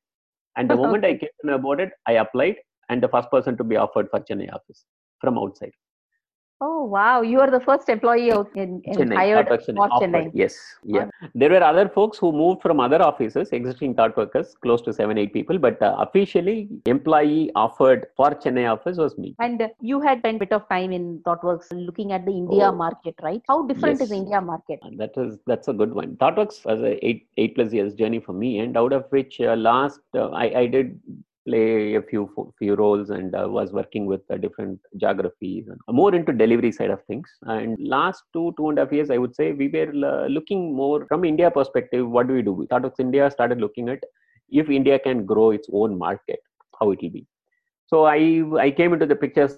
And 0.56 0.70
the 0.70 0.76
moment 0.84 1.04
I 1.04 1.14
came 1.16 1.34
to 1.40 1.46
know 1.48 1.54
about 1.54 1.80
it, 1.80 1.92
I 2.06 2.14
applied, 2.24 2.56
and 2.88 3.02
the 3.02 3.08
first 3.08 3.30
person 3.30 3.56
to 3.58 3.64
be 3.64 3.76
offered 3.76 4.08
for 4.10 4.20
Chennai 4.20 4.52
office 4.52 4.84
from 5.20 5.38
outside. 5.38 5.72
Oh 6.62 6.84
wow! 6.84 7.20
You 7.20 7.40
are 7.40 7.50
the 7.50 7.60
first 7.60 7.90
employee 7.90 8.32
out 8.32 8.50
in, 8.54 8.80
in 8.84 8.94
Chennai, 8.94 9.14
hired 9.14 9.48
for 9.48 9.58
Chennai. 9.58 10.30
Yes, 10.32 10.56
yeah. 10.84 11.06
There 11.34 11.50
were 11.50 11.62
other 11.62 11.86
folks 11.86 12.16
who 12.16 12.32
moved 12.32 12.62
from 12.62 12.80
other 12.80 13.02
offices, 13.02 13.50
existing 13.52 13.94
thought 13.94 14.16
workers, 14.16 14.54
close 14.62 14.80
to 14.82 14.92
seven, 14.94 15.18
eight 15.18 15.34
people. 15.34 15.58
But 15.58 15.82
uh, 15.82 15.96
officially, 15.98 16.70
employee 16.86 17.50
offered 17.54 18.06
for 18.16 18.30
Chennai 18.30 18.72
office 18.72 18.96
was 18.96 19.18
me. 19.18 19.34
And 19.38 19.68
you 19.82 20.00
had 20.00 20.20
spent 20.20 20.36
a 20.36 20.38
bit 20.38 20.52
of 20.52 20.66
time 20.70 20.92
in 20.92 21.18
ThoughtWorks 21.26 21.66
looking 21.72 22.12
at 22.12 22.24
the 22.24 22.32
India 22.32 22.68
oh, 22.68 22.72
market, 22.72 23.16
right? 23.22 23.42
How 23.46 23.66
different 23.66 24.00
yes. 24.00 24.08
is 24.08 24.12
India 24.12 24.40
market? 24.40 24.80
That 24.96 25.12
is 25.18 25.38
that's 25.46 25.68
a 25.68 25.74
good 25.74 25.92
one. 25.92 26.16
ThoughtWorks 26.16 26.64
was 26.64 26.80
a 26.80 27.06
eight 27.06 27.28
eight 27.36 27.54
plus 27.54 27.70
years 27.74 27.92
journey 27.94 28.18
for 28.18 28.32
me, 28.32 28.60
and 28.60 28.78
out 28.78 28.94
of 28.94 29.04
which 29.10 29.42
uh, 29.42 29.56
last 29.56 30.00
uh, 30.14 30.30
I 30.30 30.60
I 30.60 30.66
did 30.68 30.98
play 31.46 31.94
a 31.94 32.02
few 32.02 32.22
few 32.58 32.74
roles 32.74 33.10
and 33.10 33.34
uh, 33.34 33.46
was 33.48 33.72
working 33.72 34.06
with 34.06 34.22
uh, 34.30 34.36
different 34.36 34.78
geographies 34.96 35.68
and 35.68 35.78
more 36.00 36.14
into 36.14 36.32
delivery 36.32 36.72
side 36.72 36.90
of 36.90 37.02
things. 37.04 37.28
And 37.42 37.76
last 37.80 38.22
two 38.32 38.54
two 38.56 38.68
and 38.70 38.78
a 38.78 38.82
half 38.84 38.92
years 38.92 39.10
i 39.10 39.18
would 39.18 39.34
say 39.34 39.52
we 39.52 39.68
were 39.68 39.90
uh, 40.10 40.26
looking 40.26 40.74
more 40.74 41.06
from 41.06 41.24
india 41.24 41.50
perspective 41.50 42.08
what 42.08 42.28
do 42.28 42.34
we 42.34 42.42
do? 42.42 42.52
We 42.52 42.66
thought 42.66 42.84
of 42.84 42.94
india 42.98 43.30
started 43.30 43.60
looking 43.60 43.88
at 43.88 44.02
if 44.50 44.68
india 44.70 44.98
can 44.98 45.24
grow 45.24 45.50
its 45.50 45.68
own 45.72 45.98
market 45.98 46.40
how 46.80 46.90
it 46.90 47.00
will 47.02 47.14
be. 47.20 47.26
So 47.86 48.04
i 48.06 48.20
i 48.66 48.70
came 48.70 48.92
into 48.92 49.06
the 49.06 49.16
picture 49.24 49.48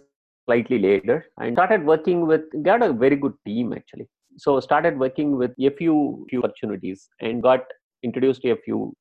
slightly 0.49 0.79
later 0.79 1.25
and 1.41 1.55
started 1.57 1.85
working 1.85 2.27
with 2.27 2.43
got 2.63 2.83
a 2.83 2.93
very 2.93 3.17
good 3.17 3.35
team 3.47 3.73
actually. 3.73 4.09
So 4.37 4.61
started 4.61 4.99
working 4.99 5.37
with 5.37 5.53
a 5.59 5.71
few 5.81 6.27
few 6.31 6.43
opportunities 6.43 7.09
and 7.21 7.43
got 7.43 7.61
introduced 8.03 8.43
to 8.43 8.51
a 8.51 8.57
few 8.57 8.95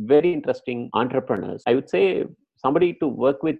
very 0.00 0.32
interesting 0.32 0.90
entrepreneurs. 0.94 1.62
I 1.66 1.74
would 1.74 1.88
say 1.88 2.24
somebody 2.56 2.94
to 2.94 3.06
work 3.08 3.42
with 3.42 3.56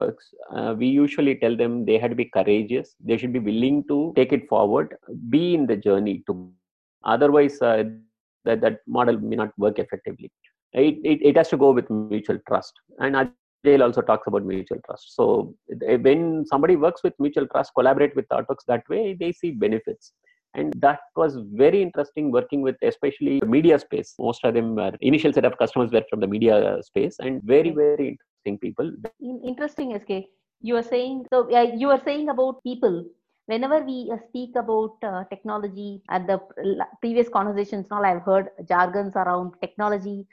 uh, 0.00 0.74
we 0.78 0.86
usually 0.86 1.34
tell 1.34 1.56
them 1.56 1.84
they 1.84 1.98
had 1.98 2.10
to 2.10 2.16
be 2.16 2.26
courageous. 2.26 2.94
They 3.04 3.16
should 3.16 3.32
be 3.32 3.40
willing 3.40 3.84
to 3.88 4.12
take 4.14 4.32
it 4.32 4.48
forward 4.48 4.94
be 5.28 5.54
in 5.54 5.66
the 5.66 5.76
journey 5.76 6.22
to 6.28 6.52
otherwise 7.04 7.60
uh, 7.60 7.84
that, 8.44 8.60
that 8.60 8.80
model 8.86 9.18
may 9.18 9.36
not 9.36 9.50
work 9.58 9.78
effectively. 9.78 10.30
It, 10.72 10.98
it, 11.04 11.18
it 11.22 11.36
has 11.36 11.48
to 11.48 11.56
go 11.56 11.72
with 11.72 11.90
mutual 11.90 12.38
trust. 12.46 12.72
And 13.00 13.16
Agile 13.64 13.82
also 13.82 14.02
talks 14.02 14.26
about 14.26 14.44
mutual 14.44 14.78
trust. 14.86 15.16
So 15.16 15.54
when 15.78 16.44
somebody 16.46 16.76
works 16.76 17.02
with 17.02 17.14
mutual 17.18 17.48
trust 17.48 17.72
collaborate 17.74 18.14
with 18.14 18.28
ThoughtWorks 18.28 18.64
that 18.68 18.88
way 18.88 19.16
they 19.18 19.32
see 19.32 19.50
benefits 19.50 20.12
and 20.54 20.72
that 20.78 21.00
was 21.16 21.36
very 21.52 21.82
interesting 21.82 22.30
working 22.30 22.62
with 22.62 22.76
especially 22.82 23.40
the 23.40 23.46
media 23.46 23.78
space. 23.78 24.14
Most 24.18 24.44
of 24.44 24.54
them 24.54 24.74
were 24.76 24.92
initial 25.00 25.32
set 25.32 25.44
of 25.44 25.58
customers 25.58 25.92
were 25.92 26.04
from 26.08 26.20
the 26.20 26.26
media 26.26 26.78
space 26.82 27.16
and 27.18 27.42
very 27.42 27.70
very 27.70 28.16
interesting 28.16 28.58
people. 28.58 28.92
Interesting 29.44 29.98
sk 29.98 30.24
you 30.60 30.76
are 30.76 30.82
saying 30.82 31.24
so 31.32 31.48
uh, 31.52 31.70
you 31.76 31.90
are 31.90 32.02
saying 32.04 32.28
about 32.28 32.62
people. 32.62 33.04
Whenever 33.46 33.82
we 33.82 34.10
uh, 34.12 34.18
speak 34.28 34.56
about 34.56 34.96
uh, 35.02 35.24
technology 35.30 36.02
at 36.10 36.26
the 36.26 36.38
previous 37.00 37.30
conversations 37.30 37.86
now 37.90 38.02
i've 38.02 38.22
heard 38.22 38.50
jargons 38.68 39.16
around 39.16 39.54
technology 39.62 40.26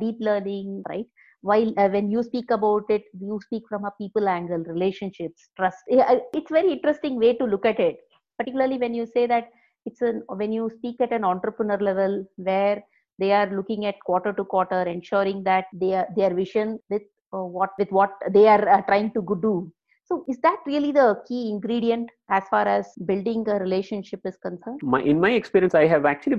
deep 0.00 0.16
learning 0.20 0.82
right? 0.88 1.06
While 1.42 1.72
uh, 1.76 1.88
when 1.88 2.10
you 2.10 2.22
speak 2.22 2.50
about 2.50 2.84
it 2.88 3.04
you 3.20 3.38
speak 3.42 3.64
from 3.68 3.84
a 3.84 3.92
people 3.98 4.28
angle 4.28 4.64
relationships 4.64 5.50
trust. 5.56 5.78
It's 5.88 6.50
very 6.50 6.72
interesting 6.72 7.16
way 7.16 7.34
to 7.34 7.44
look 7.44 7.66
at 7.66 7.78
it 7.78 7.98
particularly 8.38 8.78
when 8.78 8.94
you 8.94 9.06
say 9.06 9.26
that 9.26 9.50
it's 9.86 10.02
a 10.02 10.12
when 10.40 10.52
you 10.52 10.70
speak 10.78 11.00
at 11.00 11.12
an 11.12 11.24
entrepreneur 11.24 11.78
level 11.78 12.24
where 12.36 12.82
they 13.18 13.32
are 13.32 13.48
looking 13.54 13.86
at 13.86 14.00
quarter 14.04 14.32
to 14.32 14.44
quarter 14.44 14.82
ensuring 14.82 15.42
that 15.44 15.66
their 15.72 16.06
their 16.16 16.32
vision 16.34 16.78
with 16.90 17.02
uh, 17.34 17.42
what 17.42 17.70
with 17.78 17.90
what 17.90 18.12
they 18.30 18.46
are 18.48 18.68
uh, 18.68 18.80
trying 18.82 19.10
to 19.12 19.22
do. 19.42 19.70
So 20.04 20.24
is 20.26 20.38
that 20.40 20.60
really 20.66 20.92
the 20.92 21.22
key 21.28 21.50
ingredient 21.50 22.08
as 22.30 22.44
far 22.48 22.66
as 22.66 22.86
building 23.04 23.46
a 23.46 23.58
relationship 23.58 24.20
is 24.24 24.38
concerned? 24.38 24.80
My, 24.82 25.02
in 25.02 25.20
my 25.20 25.32
experience 25.32 25.74
i 25.74 25.86
have 25.86 26.06
actually 26.06 26.36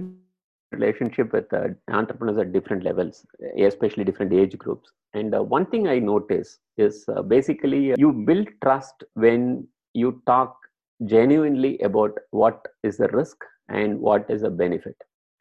relationship 0.72 1.34
with 1.34 1.52
uh, 1.54 1.68
entrepreneurs 1.90 2.38
at 2.38 2.54
different 2.54 2.84
levels 2.84 3.26
especially 3.58 4.04
different 4.04 4.34
age 4.34 4.58
groups. 4.58 4.92
And 5.14 5.36
uh, 5.36 5.44
one 5.44 5.66
thing 5.66 5.88
i 5.88 6.00
notice 6.00 6.60
is 6.78 7.06
uh, 7.10 7.22
basically 7.22 7.94
you 7.98 8.12
build 8.12 8.48
trust 8.64 9.04
when 9.14 9.68
you 9.94 10.22
talk 10.26 10.58
genuinely 11.06 11.80
about 11.80 12.18
what 12.32 12.66
is 12.84 12.98
the 12.98 13.08
risk 13.10 13.38
and 13.70 14.00
what 14.00 14.30
is 14.30 14.42
the 14.42 14.50
benefit. 14.50 14.96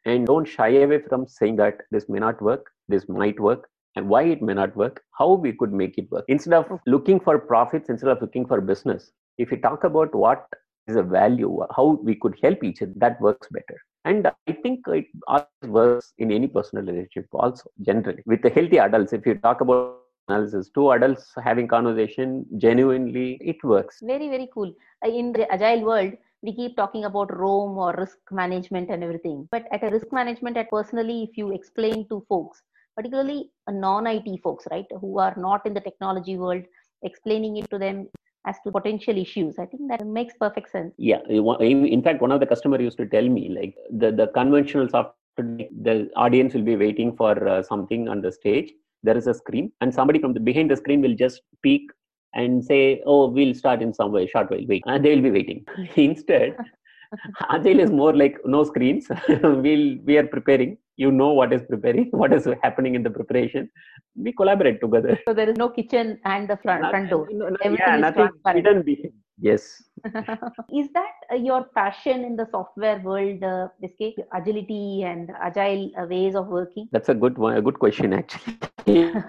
And 0.05 0.25
don't 0.25 0.47
shy 0.47 0.69
away 0.69 0.99
from 0.99 1.27
saying 1.27 1.57
that 1.57 1.81
this 1.91 2.07
may 2.09 2.19
not 2.19 2.41
work 2.41 2.65
this 2.87 3.07
might 3.07 3.39
work 3.39 3.69
and 3.95 4.09
why 4.09 4.23
it 4.23 4.41
may 4.41 4.53
not 4.53 4.75
work 4.75 5.01
how 5.17 5.33
we 5.33 5.51
could 5.53 5.71
make 5.71 5.97
it 5.97 6.09
work. 6.11 6.25
Instead 6.27 6.53
of 6.53 6.79
looking 6.85 7.19
for 7.19 7.37
profits 7.37 7.89
instead 7.89 8.09
of 8.09 8.21
looking 8.21 8.45
for 8.45 8.61
business 8.61 9.11
if 9.37 9.51
we 9.51 9.57
talk 9.57 9.83
about 9.83 10.13
what 10.15 10.45
is 10.87 10.95
a 10.95 11.03
value 11.03 11.59
how 11.75 11.99
we 12.03 12.15
could 12.15 12.35
help 12.41 12.63
each 12.63 12.81
other 12.81 12.93
that 12.95 13.21
works 13.21 13.47
better. 13.51 13.77
And 14.05 14.27
i 14.47 14.51
think 14.63 14.85
it 14.87 15.05
works 15.67 16.13
in 16.17 16.31
any 16.31 16.47
personal 16.47 16.85
relationship 16.85 17.27
also 17.33 17.69
generally. 17.81 18.23
With 18.25 18.41
the 18.41 18.49
healthy 18.49 18.79
adults 18.79 19.13
if 19.13 19.25
you 19.25 19.35
talk 19.35 19.61
about 19.61 19.98
analysis. 20.29 20.69
Two 20.73 20.91
adults 20.91 21.33
having 21.43 21.67
conversation 21.67 22.45
genuinely 22.57 23.37
it 23.41 23.63
works. 23.63 23.99
Very 24.01 24.29
very 24.29 24.49
cool. 24.53 24.73
Uh, 25.05 25.09
in 25.09 25.31
the 25.33 25.51
agile 25.51 25.83
world 25.83 26.13
we 26.41 26.55
keep 26.55 26.75
talking 26.77 27.03
about 27.03 27.35
ROAM 27.35 27.77
or 27.77 27.93
risk 27.97 28.17
management 28.31 28.89
and 28.89 29.03
everything. 29.03 29.47
But 29.51 29.65
at 29.71 29.83
a 29.83 29.89
risk 29.89 30.07
management 30.13 30.55
at 30.57 30.69
personally 30.69 31.23
if 31.29 31.37
you 31.37 31.51
explain 31.51 32.07
to 32.09 32.25
folks 32.29 32.61
particularly 32.95 33.49
non-it 33.69 34.27
folks 34.43 34.65
right 34.71 34.85
who 35.01 35.19
are 35.19 35.33
not 35.37 35.65
in 35.65 35.73
the 35.73 35.79
technology 35.81 36.37
world 36.37 36.63
explaining 37.03 37.57
it 37.57 37.69
to 37.69 37.77
them 37.77 38.07
as 38.45 38.57
to 38.63 38.71
potential 38.71 39.17
issues 39.17 39.59
i 39.59 39.65
think 39.65 39.83
that 39.89 40.05
makes 40.05 40.33
perfect 40.39 40.69
sense. 40.71 40.93
Yeah. 40.97 41.21
In 41.29 42.01
fact 42.01 42.21
one 42.21 42.31
of 42.31 42.39
the 42.39 42.45
customer 42.45 42.81
used 42.81 42.97
to 42.97 43.05
tell 43.05 43.27
me 43.37 43.49
like 43.49 43.75
the 43.91 44.11
the 44.11 44.27
conventional 44.27 44.89
software 44.89 45.67
the 45.87 46.09
audience 46.15 46.53
will 46.53 46.67
be 46.73 46.75
waiting 46.75 47.15
for 47.15 47.33
uh, 47.47 47.63
something 47.63 48.09
on 48.09 48.21
the 48.21 48.31
stage 48.31 48.71
there 49.03 49.17
is 49.17 49.27
a 49.27 49.33
screen 49.33 49.71
and 49.81 49.93
somebody 49.93 50.19
from 50.19 50.33
the 50.33 50.39
behind 50.39 50.69
the 50.71 50.75
screen 50.75 51.01
will 51.01 51.15
just 51.15 51.41
peek 51.63 51.89
and 52.33 52.63
say 52.63 53.01
oh 53.05 53.27
we'll 53.29 53.53
start 53.53 53.81
in 53.81 53.93
some 53.93 54.11
way 54.11 54.27
short 54.27 54.49
while 54.51 54.65
wait. 54.67 54.83
And 54.85 55.03
they 55.03 55.15
will 55.15 55.23
be 55.23 55.31
waiting. 55.31 55.65
Instead 55.95 56.57
agile 57.49 57.79
is 57.79 57.91
more 57.91 58.15
like 58.15 58.37
no 58.45 58.63
screens. 58.63 59.07
We'll 59.43 59.97
we 60.05 60.17
are 60.17 60.27
preparing 60.27 60.77
you 61.03 61.11
know 61.19 61.29
what 61.39 61.53
is 61.55 61.61
preparing 61.71 62.09
what 62.21 62.33
is 62.37 62.47
happening 62.63 62.95
in 62.99 63.03
the 63.07 63.13
preparation 63.17 63.69
we 64.15 64.33
collaborate 64.33 64.79
together. 64.81 65.17
So 65.27 65.33
there 65.33 65.49
is 65.49 65.57
no 65.57 65.69
kitchen 65.69 66.19
and 66.25 66.49
the 66.49 66.57
front, 66.57 66.89
front 66.89 67.09
door. 67.09 67.27
No, 67.31 67.49
no, 67.49 67.71
yeah, 67.71 67.97
nothing 67.97 68.29
hidden 68.53 68.83
behind. 68.83 69.13
Yes. 69.41 69.83
Is 70.79 70.89
that 70.93 71.13
uh, 71.31 71.35
your 71.35 71.63
passion 71.75 72.25
in 72.25 72.35
the 72.35 72.45
software 72.51 72.99
world 72.99 73.43
uh, 73.43 73.69
agility 74.33 75.03
and 75.03 75.31
agile 75.41 75.91
uh, 75.97 76.05
ways 76.05 76.35
of 76.35 76.47
working? 76.47 76.89
That's 76.91 77.09
a 77.09 77.13
good 77.13 77.37
one 77.37 77.55
a 77.55 77.61
good 77.61 77.79
question 77.79 78.13
actually. 78.13 79.13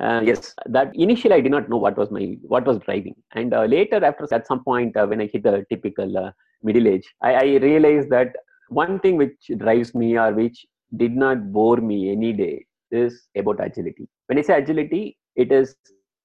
Uh, 0.00 0.22
yes 0.24 0.54
that 0.74 0.90
initially 0.94 1.34
i 1.34 1.40
did 1.42 1.52
not 1.52 1.68
know 1.68 1.76
what 1.76 1.94
was 1.98 2.10
my 2.10 2.38
what 2.52 2.64
was 2.64 2.78
driving. 2.78 3.14
And 3.32 3.52
uh, 3.52 3.64
later 3.64 4.02
after 4.02 4.26
at 4.32 4.46
some 4.46 4.64
point 4.64 4.96
uh, 4.96 5.04
when 5.06 5.20
i 5.20 5.26
hit 5.26 5.42
the 5.42 5.66
typical 5.68 6.16
uh, 6.16 6.30
middle 6.62 6.88
age 6.88 7.06
I, 7.20 7.34
I, 7.34 7.44
realized 7.64 8.08
that 8.08 8.34
one 8.68 8.98
thing 9.00 9.16
which 9.16 9.50
drives 9.58 9.94
me 9.94 10.16
or 10.16 10.32
which 10.32 10.66
did 10.96 11.14
not 11.16 11.52
bore 11.52 11.76
me 11.76 12.10
any 12.10 12.32
day 12.32 12.64
is 12.90 13.28
about 13.36 13.60
agility. 13.60 14.08
When 14.26 14.38
i 14.38 14.42
say 14.42 14.58
agility 14.58 15.16
it 15.36 15.52
is 15.52 15.76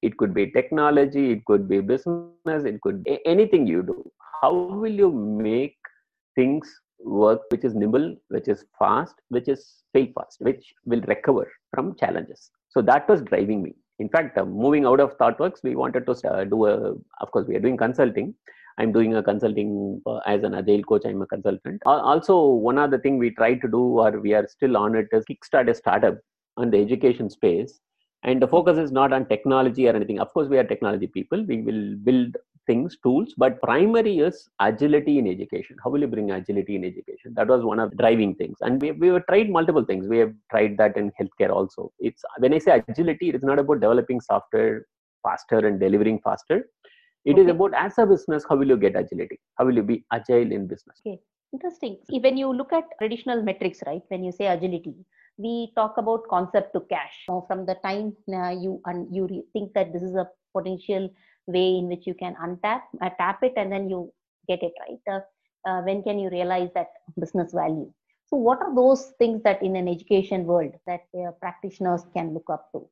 it 0.01 0.17
could 0.17 0.33
be 0.33 0.51
technology 0.51 1.31
it 1.31 1.45
could 1.45 1.67
be 1.67 1.79
business 1.79 2.63
it 2.71 2.79
could 2.81 3.03
be 3.03 3.19
anything 3.25 3.67
you 3.67 3.83
do. 3.83 4.11
How 4.41 4.53
will 4.53 4.91
you 4.91 5.11
make 5.11 5.77
things 6.35 6.69
work 6.99 7.41
which 7.49 7.63
is 7.65 7.75
nimble 7.75 8.15
which 8.29 8.47
is 8.47 8.65
fast 8.79 9.15
which 9.29 9.47
is 9.47 9.83
fail 9.93 10.07
fast 10.15 10.37
which 10.39 10.73
will 10.85 11.01
recover 11.01 11.49
from 11.73 11.95
challenges? 11.95 12.51
So 12.69 12.81
that 12.81 13.07
was 13.07 13.21
driving 13.21 13.61
me. 13.61 13.75
In 13.99 14.09
fact 14.09 14.37
uh, 14.37 14.45
moving 14.45 14.85
out 14.85 14.99
of 14.99 15.17
thoughtworks 15.17 15.63
we 15.63 15.75
wanted 15.75 16.05
to 16.07 16.13
uh, 16.29 16.43
do 16.45 16.65
a 16.65 16.93
of 17.21 17.31
course 17.31 17.47
we 17.47 17.55
are 17.55 17.59
doing 17.59 17.77
consulting 17.77 18.33
i'm 18.77 18.91
doing 18.91 19.15
a 19.15 19.23
consulting 19.23 20.01
uh, 20.05 20.17
as 20.25 20.43
an 20.43 20.53
agile 20.53 20.83
coach 20.83 21.03
i'm 21.05 21.21
a 21.21 21.27
consultant. 21.27 21.81
Also 21.85 22.35
one 22.69 22.77
other 22.77 22.99
thing 22.99 23.17
we 23.17 23.31
try 23.31 23.53
to 23.55 23.67
do 23.67 23.99
or 23.99 24.19
we 24.19 24.33
are 24.33 24.47
still 24.47 24.77
on 24.77 24.95
it 24.95 25.07
is 25.11 25.25
kickstart 25.25 25.69
a 25.69 25.73
startup 25.73 26.17
on 26.57 26.69
the 26.69 26.79
education 26.79 27.29
space. 27.29 27.79
And 28.23 28.41
the 28.41 28.47
focus 28.47 28.77
is 28.77 28.91
not 28.91 29.11
on 29.11 29.25
technology 29.27 29.87
or 29.89 29.95
anything. 29.95 30.19
Of 30.19 30.33
course 30.33 30.47
we 30.47 30.57
are 30.57 30.63
technology 30.63 31.07
people. 31.07 31.43
We 31.45 31.61
will 31.61 31.95
build 31.97 32.37
things 32.65 32.95
tools 33.03 33.33
but 33.37 33.61
primary 33.61 34.19
is 34.19 34.49
agility 34.61 35.17
in 35.19 35.27
education. 35.27 35.75
How 35.83 35.89
will 35.89 35.99
you 35.99 36.07
bring 36.07 36.31
agility 36.31 36.77
in 36.77 36.85
education? 36.85 37.33
That 37.33 37.49
was 37.49 37.63
one 37.63 37.79
of 37.79 37.89
the 37.91 37.97
driving 37.97 38.35
things. 38.35 38.57
And 38.61 38.81
we, 38.81 38.91
we 38.93 39.09
have 39.09 39.25
tried 39.27 39.49
multiple 39.49 39.83
things. 39.83 40.07
We 40.07 40.19
have 40.19 40.33
tried 40.49 40.77
that 40.77 40.95
in 40.95 41.11
healthcare 41.19 41.49
also. 41.49 41.91
It's 41.99 42.23
when 42.37 42.53
i 42.53 42.59
say 42.59 42.81
agility 42.87 43.29
it's 43.31 43.43
not 43.43 43.59
about 43.59 43.81
developing 43.81 44.21
software 44.21 44.85
faster 45.23 45.59
and 45.67 45.79
delivering 45.79 46.19
faster 46.23 46.65
It 47.25 47.33
okay. 47.33 47.41
is 47.41 47.49
about 47.51 47.73
as 47.73 47.97
a 47.97 48.05
business 48.05 48.45
how 48.47 48.55
will 48.57 48.67
you 48.67 48.77
get 48.77 48.95
agility 48.95 49.39
how 49.57 49.65
will 49.65 49.75
you 49.75 49.83
be 49.83 50.03
agile 50.11 50.51
in 50.57 50.67
business 50.67 51.01
okay 51.05 51.19
interesting 51.53 51.97
when 52.25 52.37
you 52.41 52.51
look 52.59 52.73
at 52.73 52.85
traditional 52.99 53.43
metrics 53.49 53.83
right 53.87 54.01
when 54.09 54.23
you 54.25 54.31
say 54.39 54.47
agility 54.47 54.95
we 55.37 55.71
talk 55.75 55.97
about 55.97 56.27
concept 56.29 56.73
to 56.73 56.81
cash. 56.81 57.23
So 57.25 57.45
from 57.47 57.65
the 57.65 57.75
time 57.83 58.15
uh, 58.29 58.49
you 58.49 58.81
un- 58.85 59.07
you 59.11 59.45
think 59.53 59.73
that 59.73 59.93
this 59.93 60.03
is 60.03 60.15
a 60.15 60.29
potential 60.55 61.09
way 61.47 61.77
in 61.77 61.87
which 61.87 62.05
you 62.05 62.13
can 62.13 62.35
untap, 62.35 62.81
uh, 63.01 63.09
tap 63.17 63.43
it, 63.43 63.53
and 63.57 63.71
then 63.71 63.89
you 63.89 64.13
get 64.47 64.61
it 64.61 64.73
right. 64.79 64.99
Uh, 65.09 65.69
uh, 65.69 65.81
when 65.81 66.03
can 66.03 66.19
you 66.19 66.29
realize 66.29 66.69
that 66.75 66.89
business 67.19 67.53
value? 67.53 67.91
So 68.27 68.37
what 68.37 68.59
are 68.59 68.73
those 68.73 69.13
things 69.17 69.43
that 69.43 69.61
in 69.61 69.75
an 69.75 69.87
education 69.87 70.45
world 70.45 70.73
that 70.87 71.01
uh, 71.17 71.31
practitioners 71.39 72.03
can 72.13 72.33
look 72.33 72.49
up 72.51 72.71
to? 72.73 72.87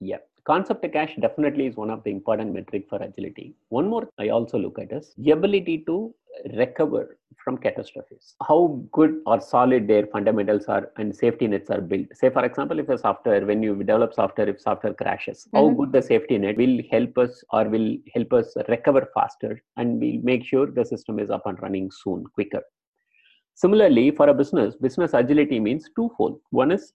Yeah, 0.00 0.18
concept 0.44 0.82
to 0.82 0.88
cash 0.88 1.14
definitely 1.20 1.66
is 1.66 1.76
one 1.76 1.90
of 1.90 2.02
the 2.04 2.10
important 2.10 2.52
metric 2.52 2.86
for 2.88 3.02
agility. 3.02 3.54
One 3.68 3.88
more 3.88 4.08
I 4.18 4.28
also 4.28 4.58
look 4.58 4.78
at 4.78 4.92
is 4.92 5.14
the 5.18 5.30
ability 5.32 5.84
to 5.86 6.14
recover 6.56 7.18
from 7.42 7.58
catastrophes. 7.58 8.34
How 8.46 8.80
good 8.92 9.20
or 9.26 9.40
solid 9.40 9.86
their 9.86 10.06
fundamentals 10.06 10.64
are 10.66 10.90
and 10.96 11.14
safety 11.14 11.46
nets 11.46 11.70
are 11.70 11.80
built. 11.80 12.06
Say, 12.14 12.30
for 12.30 12.44
example, 12.44 12.78
if 12.78 12.88
a 12.88 12.98
software, 12.98 13.44
when 13.46 13.62
you 13.62 13.74
develop 13.76 14.14
software, 14.14 14.48
if 14.48 14.60
software 14.60 14.94
crashes, 14.94 15.46
how 15.54 15.64
Mhm. 15.64 15.76
good 15.76 15.92
the 15.92 16.02
safety 16.02 16.38
net 16.38 16.56
will 16.56 16.80
help 16.90 17.18
us 17.18 17.44
or 17.52 17.64
will 17.68 17.96
help 18.14 18.32
us 18.32 18.56
recover 18.68 19.08
faster 19.14 19.62
and 19.76 20.00
we'll 20.00 20.22
make 20.22 20.44
sure 20.44 20.66
the 20.66 20.84
system 20.84 21.18
is 21.18 21.30
up 21.30 21.46
and 21.46 21.60
running 21.62 21.90
soon, 21.90 22.24
quicker. 22.38 22.62
Similarly, 23.54 24.10
for 24.10 24.28
a 24.28 24.34
business, 24.34 24.74
business 24.74 25.14
agility 25.14 25.60
means 25.60 25.88
twofold. 25.94 26.40
One 26.50 26.72
is 26.72 26.92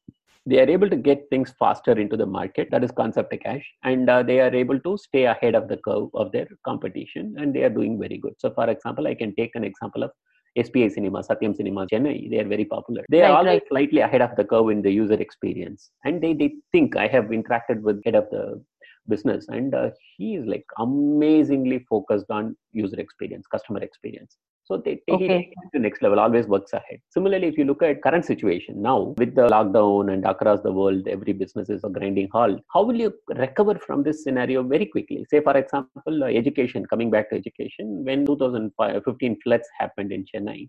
they 0.49 0.59
are 0.61 0.69
able 0.75 0.89
to 0.89 0.95
get 0.95 1.27
things 1.29 1.53
faster 1.59 1.93
into 2.03 2.17
the 2.17 2.25
market, 2.25 2.69
that 2.71 2.83
is 2.83 2.91
concept 2.91 3.31
to 3.31 3.37
cash, 3.37 3.65
and 3.83 4.09
uh, 4.09 4.23
they 4.23 4.39
are 4.45 4.53
able 4.63 4.79
to 4.87 4.97
stay 4.97 5.25
ahead 5.25 5.55
of 5.55 5.67
the 5.67 5.77
curve 5.77 6.09
of 6.13 6.31
their 6.31 6.47
competition, 6.65 7.35
and 7.37 7.53
they 7.53 7.63
are 7.63 7.75
doing 7.79 7.99
very 7.99 8.17
good. 8.17 8.33
So, 8.37 8.51
for 8.51 8.69
example, 8.69 9.07
I 9.07 9.15
can 9.15 9.35
take 9.35 9.55
an 9.55 9.63
example 9.63 10.03
of 10.03 10.11
SPI 10.57 10.89
Cinema, 10.89 11.21
Satyam 11.21 11.55
Cinema, 11.55 11.85
Chennai. 11.91 12.29
They 12.31 12.39
are 12.39 12.47
very 12.47 12.65
popular. 12.65 13.03
They 13.09 13.21
are 13.21 13.31
Right, 13.31 13.37
always 13.39 13.61
right. 13.61 13.69
slightly 13.69 14.01
ahead 14.01 14.21
of 14.21 14.35
the 14.35 14.43
curve 14.43 14.69
in 14.69 14.81
the 14.81 14.91
user 14.91 15.19
experience, 15.27 15.91
and 16.03 16.21
they 16.21 16.33
they 16.33 16.49
think 16.71 16.95
I 16.95 17.07
have 17.07 17.25
interacted 17.39 17.81
with 17.81 18.03
head 18.05 18.15
of 18.15 18.27
the 18.31 18.43
business, 19.07 19.47
and 19.49 19.73
uh, 19.75 19.89
he 20.17 20.35
is 20.35 20.45
like 20.45 20.65
amazingly 20.79 21.79
focused 21.89 22.29
on 22.29 22.55
user 22.71 22.99
experience, 22.99 23.45
customer 23.47 23.81
experience. 23.83 24.37
So 24.69 24.77
they 24.77 24.95
take 25.07 25.21
Okay. 25.21 25.37
it 25.51 25.55
to 25.63 25.69
the 25.73 25.79
next 25.79 26.03
level, 26.03 26.19
always 26.19 26.45
works 26.45 26.73
ahead. 26.73 26.99
Similarly, 27.09 27.47
if 27.47 27.57
you 27.57 27.65
look 27.65 27.81
at 27.81 28.03
current 28.03 28.23
situation 28.23 28.79
now 28.83 29.15
with 29.17 29.33
the 29.33 29.47
lockdown 29.53 30.13
and 30.13 30.23
across 30.25 30.61
the 30.61 30.71
world, 30.71 31.07
every 31.07 31.33
business 31.33 31.69
is 31.69 31.83
a 31.83 31.89
grinding 31.89 32.29
halt. 32.31 32.59
How 32.73 32.83
will 32.83 32.99
you 33.03 33.11
recover 33.35 33.75
from 33.85 34.03
this 34.03 34.23
scenario 34.23 34.61
very 34.61 34.85
quickly? 34.85 35.25
Say, 35.31 35.41
for 35.41 35.57
example, 35.57 36.23
uh, 36.23 36.27
education, 36.27 36.85
coming 36.85 37.09
back 37.09 37.31
to 37.31 37.35
education, 37.35 38.03
when 38.05 38.27
2015 38.27 39.39
floods 39.43 39.67
happened 39.79 40.11
in 40.11 40.23
Chennai, 40.31 40.59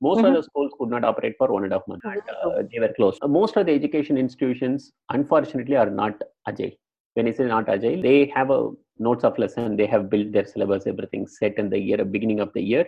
most 0.00 0.18
of 0.18 0.24
Mhm. 0.24 0.34
the 0.38 0.42
schools 0.48 0.72
could 0.80 0.90
not 0.96 1.04
operate 1.12 1.36
for 1.38 1.48
one 1.56 1.62
and 1.68 1.72
a 1.72 1.76
half 1.76 1.86
months. 1.92 2.04
Uh, 2.48 2.64
they 2.72 2.80
were 2.86 2.92
closed. 2.98 3.22
Uh, 3.22 3.28
most 3.28 3.56
of 3.56 3.66
the 3.66 3.72
education 3.80 4.18
institutions, 4.24 4.90
unfortunately, 5.18 5.76
are 5.84 5.90
not 6.02 6.20
agile. 6.48 6.74
When 7.14 7.28
I 7.28 7.30
say 7.38 7.46
not 7.54 7.68
agile, 7.76 8.02
they 8.08 8.18
have 8.34 8.50
a 8.50 8.60
notes 8.98 9.22
of 9.30 9.38
lesson. 9.44 9.76
They 9.76 9.86
have 9.94 10.10
built 10.10 10.32
their 10.32 10.44
syllabus, 10.52 10.88
everything 10.94 11.28
set 11.38 11.56
in 11.64 11.70
the 11.70 11.78
year, 11.88 12.04
beginning 12.18 12.40
of 12.40 12.52
the 12.58 12.64
year. 12.72 12.84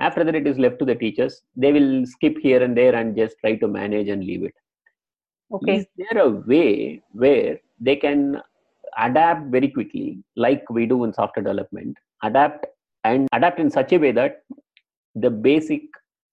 After 0.00 0.24
that, 0.24 0.34
it 0.34 0.46
is 0.46 0.58
left 0.58 0.78
to 0.80 0.84
the 0.84 0.94
teachers. 0.94 1.42
They 1.56 1.72
will 1.72 2.06
skip 2.06 2.36
here 2.38 2.62
and 2.62 2.76
there 2.76 2.94
and 2.94 3.16
just 3.16 3.36
try 3.40 3.56
to 3.56 3.68
manage 3.68 4.08
and 4.08 4.24
leave 4.24 4.44
it. 4.44 4.54
Okay. 5.52 5.76
Is 5.76 5.86
there 5.96 6.22
a 6.22 6.28
way 6.28 7.02
where 7.12 7.58
they 7.80 7.96
can 7.96 8.40
adapt 8.98 9.46
very 9.46 9.68
quickly, 9.68 10.22
like 10.36 10.68
we 10.70 10.86
do 10.86 11.04
in 11.04 11.12
software 11.12 11.44
development, 11.44 11.96
adapt 12.22 12.66
and 13.04 13.28
adapt 13.32 13.60
in 13.60 13.70
such 13.70 13.92
a 13.92 13.98
way 13.98 14.12
that 14.12 14.42
the 15.14 15.30
basic 15.30 15.82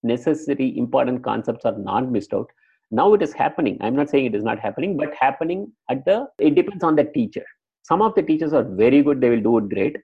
necessary 0.04 0.78
important 0.78 1.24
concepts 1.24 1.66
are 1.66 1.78
not 1.78 2.12
missed 2.12 2.34
out 2.34 2.50
now 2.92 3.14
it 3.14 3.22
is 3.22 3.34
happening 3.34 3.78
i'm 3.82 3.96
not 3.96 4.10
saying 4.10 4.26
it 4.26 4.36
is 4.36 4.44
not 4.44 4.60
happening 4.60 4.96
but 4.96 5.14
happening 5.20 5.72
at 5.90 6.04
the 6.06 6.28
it 6.40 6.56
depends 6.56 6.84
on 6.84 6.96
the 6.96 7.04
teacher 7.04 7.44
some 7.84 8.02
of 8.02 8.14
the 8.16 8.22
teachers 8.22 8.54
are 8.54 8.64
very 8.64 9.02
good 9.02 9.20
they 9.20 9.30
will 9.30 9.42
do 9.42 9.58
it 9.58 9.70
great 9.70 9.98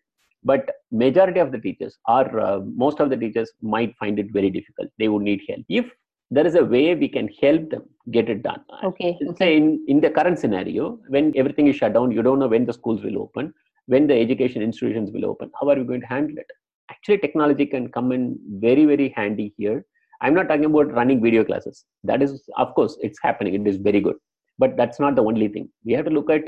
but 0.44 0.70
majority 0.92 1.40
of 1.40 1.52
the 1.52 1.60
teachers 1.60 1.98
or 2.08 2.40
uh, 2.40 2.60
most 2.84 3.00
of 3.00 3.10
the 3.10 3.18
teachers 3.18 3.52
might 3.62 3.96
find 3.98 4.20
it 4.20 4.32
very 4.32 4.50
difficult. 4.50 4.90
They 5.00 5.08
would 5.08 5.24
need 5.24 5.42
help. 5.50 5.66
If 5.70 5.86
there 6.32 6.48
is 6.48 6.56
a 6.56 6.66
way 6.74 6.96
we 6.96 7.08
can 7.08 7.28
help 7.42 7.70
them 7.70 7.84
get 8.12 8.30
it 8.34 8.42
done 8.44 8.62
Okay. 8.84 9.18
say 9.38 9.56
in, 9.58 9.84
in 9.88 10.00
the 10.02 10.10
current 10.10 10.40
scenario 10.40 11.00
when 11.08 11.32
everything 11.36 11.68
is 11.68 11.76
shut 11.76 11.94
down 11.94 12.12
you 12.12 12.24
don't 12.28 12.40
know 12.40 12.48
when 12.48 12.66
the 12.66 12.74
schools 12.74 13.04
will 13.04 13.20
open 13.26 13.54
when 13.86 14.08
the 14.08 14.16
education 14.26 14.62
institutions 14.62 15.12
will 15.12 15.26
open 15.26 15.52
how 15.60 15.70
are 15.70 15.78
you 15.78 15.84
going 15.84 16.02
to 16.02 16.08
handle 16.08 16.38
it? 16.38 16.50
Actually 16.90 17.18
technology 17.20 17.66
can 17.66 17.90
come 17.90 18.12
in 18.12 18.38
very 18.66 18.86
very 18.86 19.10
handy 19.16 19.54
here. 19.58 19.86
I'm 20.22 20.34
not 20.34 20.48
talking 20.48 20.66
about 20.66 20.94
running 20.94 21.22
video 21.22 21.44
classes. 21.44 21.86
That 22.04 22.22
is 22.22 22.44
of 22.58 22.74
course 22.76 22.98
it's 23.02 23.20
happening. 23.22 23.54
It 23.56 23.68
is 23.68 23.78
very 23.78 24.00
good. 24.00 24.16
But 24.58 24.78
that's 24.78 25.00
not 25.00 25.16
the 25.16 25.24
only 25.24 25.48
thing. 25.50 25.70
We 25.86 25.94
have 25.94 26.06
to 26.06 26.12
look 26.12 26.30
at 26.30 26.44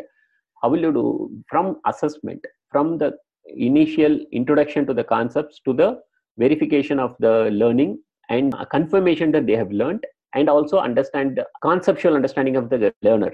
how 0.62 0.70
will 0.70 0.80
you 0.80 0.94
do 0.94 1.32
from 1.50 1.80
assessment 1.86 2.44
from 2.72 2.98
the 2.98 3.14
initial 3.48 4.20
introduction 4.32 4.86
to 4.86 4.94
the 4.94 5.04
concepts 5.04 5.60
to 5.66 5.74
the 5.74 6.00
verification 6.38 7.00
of 7.00 7.16
the 7.20 7.50
learning 7.52 8.00
and 8.30 8.56
confirmation 8.72 9.32
that 9.32 9.46
they 9.46 9.56
have 9.56 9.72
learned 9.72 10.06
and 10.34 10.50
also 10.50 10.80
understand 10.80 11.38
the 11.38 11.46
conceptual 11.62 12.16
understanding 12.16 12.56
of 12.56 12.70
the 12.70 12.94
learner 13.02 13.32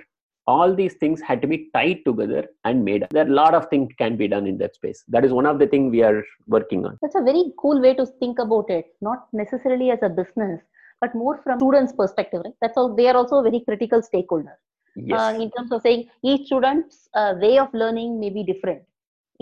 all 0.48 0.74
these 0.74 0.96
things 0.96 1.22
had 1.22 1.42
to 1.42 1.48
be 1.48 1.70
tied 1.74 2.00
together 2.06 2.46
and 2.66 2.84
made 2.84 3.06
there 3.12 3.26
are 3.26 3.30
a 3.30 3.40
lot 3.42 3.54
of 3.54 3.68
things 3.70 3.90
can 3.98 4.18
be 4.18 4.28
done 4.28 4.48
in 4.48 4.58
that 4.58 4.74
space 4.76 5.04
that 5.08 5.24
is 5.24 5.32
one 5.32 5.46
of 5.46 5.60
the 5.60 5.68
things 5.68 5.92
we 5.92 6.02
are 6.02 6.24
working 6.48 6.86
on 6.86 6.98
That's 7.02 7.16
a 7.16 7.22
very 7.22 7.46
cool 7.60 7.82
way 7.82 7.94
to 7.96 8.06
think 8.06 8.40
about 8.40 8.70
it. 8.70 8.86
Not 9.02 9.28
necessarily 9.34 9.92
as 9.92 10.00
a 10.02 10.10
business, 10.10 10.62
but 11.00 11.14
more 11.16 11.40
from 11.44 11.60
students' 11.60 11.94
perspective. 11.94 12.42
Right? 12.46 12.54
That's 12.62 12.78
all. 12.78 12.96
They 12.96 13.08
are 13.08 13.16
also 13.16 13.38
a 13.38 13.44
very 13.44 13.62
critical 13.62 14.02
stakeholder. 14.02 14.58
yes 14.96 15.20
uh, 15.20 15.40
in 15.44 15.50
terms 15.52 15.72
of 15.76 15.82
saying 15.84 16.02
each 16.30 16.48
student's 16.48 16.96
uh, 17.20 17.34
way 17.44 17.58
of 17.64 17.70
learning 17.74 18.20
may 18.24 18.30
be 18.30 18.44
different. 18.44 18.82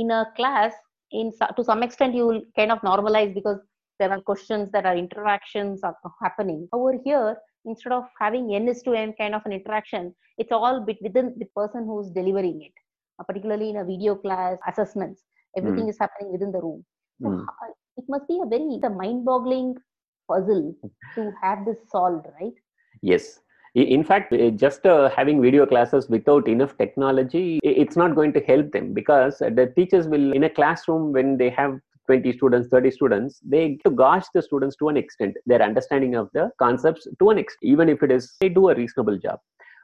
In 0.01 0.11
a 0.17 0.21
class, 0.37 0.73
in 1.19 1.31
to 1.57 1.63
some 1.69 1.81
extent, 1.87 2.15
you 2.19 2.25
will 2.29 2.41
kind 2.57 2.71
of 2.73 2.79
normalize 2.89 3.31
because 3.39 3.59
there 3.99 4.11
are 4.15 4.21
questions, 4.29 4.71
that 4.73 4.85
are 4.89 4.97
interactions 5.05 5.81
are 5.87 5.95
happening. 6.23 6.59
Over 6.77 6.93
here, 7.05 7.29
instead 7.65 7.93
of 7.99 8.05
having 8.23 8.45
n 8.59 8.69
is 8.73 8.81
to 8.83 8.93
n 8.93 9.13
kind 9.21 9.35
of 9.37 9.41
an 9.47 9.55
interaction, 9.59 10.03
it's 10.41 10.53
all 10.59 10.77
within 10.89 11.27
the 11.41 11.47
person 11.59 11.81
who's 11.89 12.09
delivering 12.19 12.61
it. 12.67 12.75
Uh, 13.19 13.25
particularly 13.29 13.69
in 13.71 13.77
a 13.83 13.85
video 13.91 14.15
class, 14.15 14.57
assessments, 14.71 15.19
everything 15.57 15.89
is 15.93 15.97
happening 16.03 16.31
within 16.35 16.53
the 16.55 16.61
room. 16.67 16.79
So 17.21 17.27
Mm. 17.29 17.45
it 17.99 18.05
must 18.13 18.25
be 18.31 18.37
a 18.43 18.47
very 18.55 18.79
the 18.85 18.91
mind-boggling 19.01 19.69
puzzle 20.29 20.65
to 21.15 21.21
have 21.41 21.65
this 21.67 21.79
solved, 21.95 22.25
right? 22.39 22.57
Yes. 23.11 23.25
In 23.75 24.03
fact, 24.03 24.33
just 24.55 24.85
uh, 24.85 25.09
having 25.09 25.41
video 25.41 25.65
classes 25.65 26.09
without 26.09 26.47
enough 26.47 26.75
technology, 26.77 27.59
it's 27.63 27.95
not 27.95 28.15
going 28.15 28.33
to 28.33 28.39
help 28.41 28.71
them 28.71 28.93
because 28.93 29.37
the 29.39 29.71
teachers 29.75 30.07
will, 30.07 30.33
in 30.33 30.43
a 30.43 30.49
classroom, 30.49 31.13
when 31.13 31.37
they 31.37 31.49
have 31.51 31.79
20 32.07 32.33
students, 32.33 32.67
30 32.69 32.91
students, 32.91 33.39
they 33.45 33.77
gauge 33.95 34.23
the 34.33 34.41
students 34.41 34.75
to 34.77 34.89
an 34.89 34.97
extent, 34.97 35.37
their 35.45 35.61
understanding 35.61 36.15
of 36.15 36.29
the 36.33 36.49
concepts 36.57 37.07
to 37.19 37.29
an 37.29 37.37
extent, 37.37 37.59
even 37.61 37.87
if 37.87 38.01
it 38.01 38.11
is, 38.11 38.35
they 38.41 38.49
do 38.49 38.69
a 38.69 38.75
reasonable 38.75 39.17
job. 39.19 39.37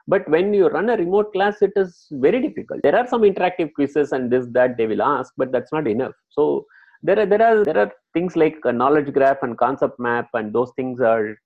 But 0.08 0.28
when 0.28 0.52
you 0.52 0.66
run 0.68 0.90
a 0.90 0.96
remote 0.96 1.32
class, 1.32 1.62
it 1.62 1.72
is 1.76 2.06
very 2.10 2.40
difficult. 2.40 2.80
There 2.82 2.96
are 2.96 3.06
some 3.06 3.22
interactive 3.22 3.72
quizzes 3.74 4.10
and 4.10 4.30
this, 4.30 4.46
that 4.52 4.76
they 4.76 4.88
will 4.88 5.02
ask, 5.02 5.32
but 5.36 5.52
that's 5.52 5.72
not 5.72 5.86
enough. 5.86 6.12
So 6.30 6.66
there 7.02 7.20
are, 7.20 7.26
there 7.26 7.42
are, 7.42 7.64
there 7.64 7.78
are 7.78 7.92
things 8.12 8.34
like 8.34 8.56
a 8.64 8.72
knowledge 8.72 9.12
graph 9.12 9.42
and 9.42 9.56
concept 9.56 10.00
map, 10.00 10.28
and 10.34 10.52
those 10.52 10.72
things 10.74 11.00
are 11.00 11.36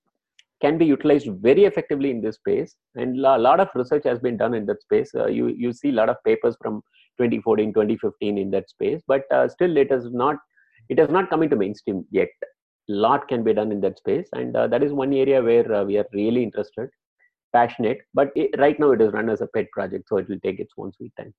can 0.60 0.78
be 0.78 0.84
utilized 0.84 1.28
very 1.40 1.64
effectively 1.64 2.10
in 2.10 2.20
this 2.20 2.36
space. 2.36 2.76
And 2.94 3.18
a 3.18 3.38
lot 3.38 3.60
of 3.60 3.68
research 3.74 4.04
has 4.04 4.18
been 4.18 4.36
done 4.36 4.54
in 4.54 4.66
that 4.66 4.82
space. 4.82 5.10
Uh, 5.14 5.26
you 5.26 5.48
you 5.48 5.72
see 5.72 5.90
a 5.90 5.98
lot 6.00 6.08
of 6.08 6.22
papers 6.24 6.56
from 6.60 6.82
2014 7.18 7.72
2015 7.72 8.38
in 8.38 8.50
that 8.50 8.68
space. 8.68 9.02
But 9.06 9.22
uh, 9.32 9.48
still 9.48 9.76
it 9.76 9.90
is 9.90 10.10
not 10.12 10.36
it 10.88 10.98
has 10.98 11.10
not 11.10 11.30
come 11.30 11.42
into 11.42 11.56
mainstream 11.56 12.04
yet. 12.10 12.28
Lot 12.88 13.28
can 13.28 13.44
be 13.44 13.54
done 13.54 13.70
in 13.72 13.80
that 13.82 13.98
space. 13.98 14.28
And 14.32 14.56
uh, 14.56 14.66
that 14.68 14.82
is 14.82 14.92
one 14.92 15.12
area 15.12 15.42
where 15.42 15.72
uh, 15.72 15.84
we 15.84 15.98
are 15.98 16.06
really 16.12 16.42
interested 16.42 16.90
passionate. 17.52 17.98
But 18.14 18.30
it, 18.34 18.50
right 18.58 18.78
now 18.78 18.92
it 18.92 19.00
is 19.00 19.12
run 19.12 19.28
as 19.28 19.40
a 19.40 19.46
pet 19.46 19.70
project 19.72 20.08
so 20.08 20.18
it 20.18 20.28
will 20.28 20.40
take 20.40 20.60
its 20.60 20.72
own 20.78 20.92
sweet 20.92 21.12
time. 21.16 21.34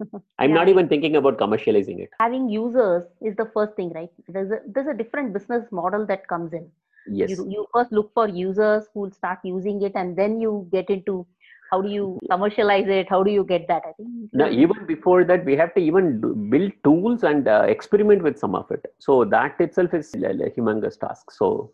I'm 0.38 0.52
not 0.52 0.68
even 0.68 0.88
thinking 0.88 1.16
about 1.16 1.38
commercializing 1.38 2.00
it. 2.00 2.10
Having 2.20 2.48
users 2.48 3.04
is 3.20 3.36
the 3.36 3.50
first 3.52 3.74
thing 3.76 3.92
right? 3.94 4.10
There's 4.28 4.50
a 4.50 4.60
there's 4.66 4.86
a 4.86 4.94
different 4.94 5.32
business 5.32 5.64
model 5.70 6.06
that 6.06 6.26
comes 6.26 6.52
in 6.52 6.70
yes 7.06 7.30
you, 7.30 7.46
you 7.50 7.66
first 7.74 7.92
look 7.92 8.12
for 8.14 8.28
users 8.28 8.84
who 8.92 9.00
will 9.00 9.12
start 9.12 9.38
using 9.44 9.82
it 9.82 9.92
and 9.94 10.16
then 10.16 10.40
you 10.40 10.68
get 10.72 10.88
into 10.90 11.26
how 11.70 11.80
do 11.80 11.88
you 11.88 12.18
commercialize 12.30 12.88
it 12.88 13.08
how 13.08 13.22
do 13.22 13.30
you 13.30 13.44
get 13.44 13.66
that 13.68 13.82
i 13.86 13.92
think 13.92 14.10
Now, 14.32 14.48
even 14.48 14.86
before 14.86 15.24
that, 15.24 15.44
we 15.44 15.56
have 15.56 15.74
to 15.74 15.80
even 15.80 16.20
do, 16.20 16.34
build 16.52 16.72
tools 16.84 17.22
and 17.22 17.48
uh, 17.48 17.64
experiment 17.74 18.22
with 18.22 18.38
some 18.38 18.54
of 18.54 18.70
it. 18.70 18.84
So 18.98 19.24
that 19.24 19.60
itself 19.60 19.94
is 19.98 20.14
a, 20.14 20.30
a 20.46 20.50
humongous 20.50 20.98
task. 21.04 21.30
So 21.30 21.72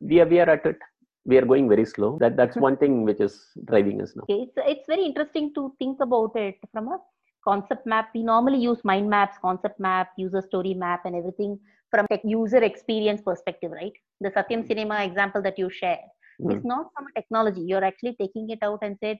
we 0.00 0.20
are, 0.20 0.26
we 0.26 0.40
are 0.40 0.48
at 0.50 0.66
it. 0.66 0.78
We 1.24 1.38
are 1.38 1.46
going 1.52 1.68
very 1.68 1.84
slow. 1.84 2.10
That 2.20 2.36
that's 2.36 2.56
one 2.66 2.76
thing 2.76 3.02
which 3.08 3.20
is 3.20 3.34
driving 3.64 4.02
us 4.02 4.14
now. 4.16 4.26
okay 4.28 4.42
it's, 4.42 4.58
it's 4.72 4.86
very 4.86 5.04
interesting 5.04 5.52
to 5.54 5.74
think 5.78 6.00
about 6.00 6.32
it 6.34 6.56
from 6.72 6.88
a 6.88 6.98
concept 7.44 7.86
map 7.86 8.10
we 8.14 8.22
normally 8.22 8.58
use 8.58 8.80
mind 8.84 9.08
maps 9.08 9.36
concept 9.40 9.78
map 9.80 10.10
user 10.16 10.42
story 10.42 10.74
map 10.74 11.04
and 11.04 11.14
everything 11.14 11.58
from 11.90 12.06
tech 12.10 12.20
user 12.24 12.62
experience 12.70 13.22
perspective 13.22 13.70
right 13.80 13.92
the 14.20 14.30
satyam 14.36 14.66
cinema 14.66 15.02
example 15.04 15.42
that 15.42 15.58
you 15.58 15.70
shared 15.80 16.06
Mm. 16.40 16.52
is 16.54 16.64
not 16.64 16.86
from 16.94 17.06
a 17.10 17.12
technology 17.20 17.62
you're 17.70 17.84
actually 17.84 18.14
taking 18.20 18.48
it 18.54 18.60
out 18.62 18.78
and 18.82 18.96
said 19.04 19.18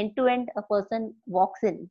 end 0.00 0.12
to 0.16 0.26
end 0.26 0.48
a 0.56 0.62
person 0.62 1.14
walks 1.26 1.62
in 1.64 1.90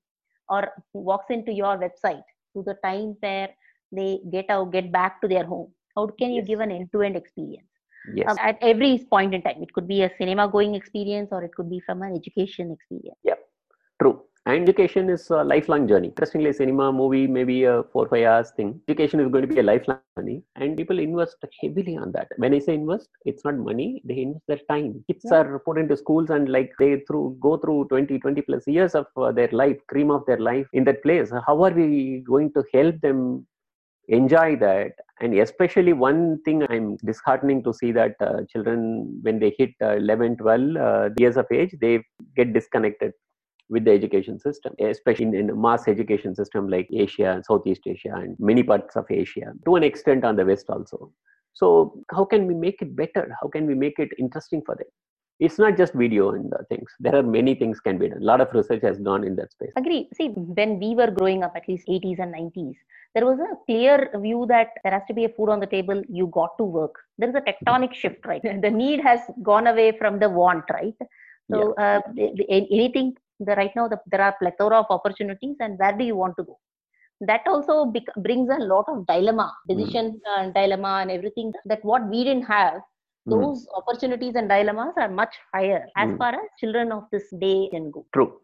or 0.49 0.61
walks 0.93 1.29
into 1.29 1.51
your 1.51 1.73
website 1.83 2.23
to 2.55 2.63
the 2.69 2.75
time 2.83 3.15
where 3.19 3.49
they 3.91 4.19
get 4.31 4.49
out 4.49 4.71
get 4.71 4.91
back 4.91 5.19
to 5.21 5.27
their 5.27 5.43
home 5.45 5.69
how 5.95 6.05
can 6.21 6.31
you 6.31 6.41
Yes. 6.41 6.47
give 6.51 6.59
an 6.61 6.71
end 6.71 6.89
to 6.93 7.01
end 7.01 7.15
experience 7.17 7.67
Yes. 8.13 8.29
um, 8.29 8.37
at 8.39 8.57
every 8.61 9.05
point 9.09 9.33
in 9.33 9.41
time 9.41 9.61
it 9.61 9.73
could 9.73 9.87
be 9.87 10.01
a 10.03 10.11
cinema 10.17 10.47
going 10.47 10.75
experience 10.75 11.29
or 11.31 11.43
it 11.43 11.53
could 11.55 11.69
be 11.69 11.81
from 11.85 12.01
an 12.01 12.15
education 12.15 12.71
experience 12.71 13.19
True. 14.01 14.23
And 14.45 14.63
education 14.63 15.09
is 15.09 15.29
a 15.29 15.43
lifelong 15.43 15.87
journey. 15.87 16.07
Interestingly, 16.07 16.51
cinema, 16.53 16.91
movie, 16.91 17.27
maybe 17.27 17.63
a 17.65 17.83
four 17.83 18.07
five 18.07 18.25
hours 18.25 18.51
thing. 18.51 18.79
Education 18.87 19.19
is 19.19 19.29
going 19.29 19.43
to 19.43 19.47
be 19.47 19.59
a 19.59 19.63
lifelong 19.63 20.01
journey, 20.15 20.43
and 20.55 20.75
people 20.77 20.99
invest 20.99 21.37
heavily 21.61 21.95
on 21.97 22.11
that. 22.13 22.27
When 22.37 22.53
I 22.53 22.59
say 22.59 22.75
invest, 22.75 23.09
it's 23.25 23.43
not 23.45 23.57
money; 23.57 24.01
they 24.05 24.17
invest 24.23 24.45
their 24.47 24.61
time. 24.71 25.03
Kids 25.07 25.25
Yeah. 25.25 25.31
are 25.31 25.59
put 25.65 25.77
into 25.77 25.95
schools 25.97 26.29
and 26.29 26.49
like 26.49 26.71
they 26.79 26.91
through 27.07 27.37
go 27.41 27.57
through 27.57 27.85
20, 27.89 28.19
20 28.19 28.41
plus 28.41 28.67
years 28.67 28.95
of 28.95 29.07
uh, 29.17 29.31
their 29.31 29.49
life, 29.63 29.77
cream 29.87 30.11
of 30.11 30.25
their 30.25 30.39
life 30.49 30.67
in 30.73 30.83
that 30.85 31.03
place. 31.03 31.31
How 31.47 31.61
are 31.63 31.71
we 31.71 32.23
going 32.27 32.51
to 32.53 32.63
help 32.73 32.99
them 33.01 33.45
enjoy 34.09 34.55
that 34.57 34.91
and 35.21 35.33
especially 35.43 35.93
one 35.93 36.39
thing 36.45 36.63
i'm 36.69 36.95
disheartening 37.09 37.63
to 37.63 37.73
see 37.73 37.91
that 37.91 38.15
uh, 38.21 38.39
children 38.51 38.79
when 39.23 39.39
they 39.39 39.53
hit 39.57 39.71
uh, 39.83 39.95
11 40.03 40.35
12 40.37 40.75
uh, 40.87 41.09
years 41.17 41.37
of 41.37 41.45
age 41.51 41.73
they 41.81 41.93
get 42.35 42.53
disconnected 42.53 43.11
with 43.69 43.85
the 43.85 43.91
education 43.91 44.39
system 44.39 44.73
especially 44.79 45.25
in, 45.25 45.35
in 45.35 45.49
a 45.49 45.55
mass 45.55 45.87
education 45.87 46.35
system 46.35 46.69
like 46.69 46.87
asia 46.93 47.31
and 47.31 47.45
southeast 47.45 47.81
asia 47.85 48.13
and 48.13 48.35
many 48.39 48.63
parts 48.63 48.95
of 48.95 49.05
asia 49.09 49.53
to 49.65 49.75
an 49.75 49.83
extent 49.83 50.23
on 50.23 50.35
the 50.35 50.45
west 50.45 50.69
also 50.69 51.11
so 51.53 52.03
how 52.11 52.25
can 52.25 52.47
we 52.47 52.53
make 52.53 52.81
it 52.81 52.95
better 52.95 53.35
how 53.41 53.47
can 53.47 53.65
we 53.65 53.75
make 53.75 53.99
it 53.99 54.09
interesting 54.17 54.61
for 54.65 54.75
them 54.75 54.87
it's 55.39 55.57
not 55.57 55.77
just 55.77 55.93
video 55.93 56.31
and 56.31 56.53
uh, 56.53 56.57
things 56.69 56.89
there 56.99 57.15
are 57.15 57.23
many 57.23 57.55
things 57.55 57.79
can 57.79 57.97
be 57.97 58.09
done 58.09 58.21
a 58.21 58.25
lot 58.31 58.41
of 58.41 58.53
research 58.53 58.81
has 58.81 58.99
gone 58.99 59.23
in 59.23 59.35
that 59.35 59.51
space 59.51 59.71
Agree. 59.77 60.09
See, 60.15 60.27
when 60.29 60.79
we 60.79 60.95
were 60.95 61.11
growing 61.11 61.43
up, 61.43 61.53
at 61.55 61.67
least 61.67 61.87
80s 61.87 62.19
and 62.19 62.33
90s, 62.33 62.75
there 63.15 63.25
was 63.25 63.39
a 63.39 63.55
clear 63.65 64.09
view 64.15 64.45
that 64.49 64.69
there 64.83 64.91
has 64.91 65.03
to 65.07 65.13
be 65.13 65.25
a 65.25 65.29
food 65.29 65.49
on 65.49 65.59
the 65.59 65.65
table. 65.67 66.01
You 66.09 66.27
got 66.27 66.57
to 66.57 66.63
work. 66.63 66.95
There 67.17 67.29
is 67.29 67.35
a 67.35 67.41
tectonic 67.41 67.93
shift, 67.93 68.25
right? 68.25 68.41
The 68.61 68.69
need 68.69 69.01
has 69.01 69.19
gone 69.41 69.67
away 69.67 69.97
from 69.97 70.19
the 70.19 70.29
want, 70.29 70.65
right? 70.71 70.95
So, 71.51 71.73
uh, 71.75 72.01
the, 72.13 72.31
the, 72.35 72.45
anything 72.51 73.15
the, 73.39 73.55
right 73.55 73.71
now, 73.75 73.87
the, 73.87 73.99
there 74.11 74.21
are 74.21 74.35
plethora 74.39 74.77
of 74.79 74.85
opportunities, 74.89 75.57
and 75.59 75.77
where 75.79 75.95
do 75.97 76.03
you 76.03 76.15
want 76.15 76.35
to 76.37 76.43
go? 76.43 76.57
That 77.21 77.41
also 77.47 77.85
bec- 77.85 78.13
brings 78.17 78.49
a 78.49 78.59
lot 78.63 78.85
of 78.87 79.05
dilemma, 79.07 79.53
decision 79.67 80.19
uh, 80.37 80.49
dilemma, 80.51 80.99
and 81.01 81.11
everything 81.11 81.53
that 81.65 81.83
what 81.83 82.07
we 82.09 82.23
didn't 82.23 82.43
have. 82.43 82.81
Mm, 83.27 83.29
Those 83.29 83.67
opportunities 83.75 84.35
and 84.35 84.49
dilemmas 84.49 84.93
are 84.97 85.09
much 85.09 85.35
higher 85.53 85.85
as 85.97 86.09
Mm. 86.09 86.17
far 86.17 86.29
as 86.33 86.49
children 86.59 86.91
of 86.91 87.03
this 87.11 87.29
day 87.39 87.69
can 87.71 87.91
go. 87.91 88.05
True. 88.13 88.41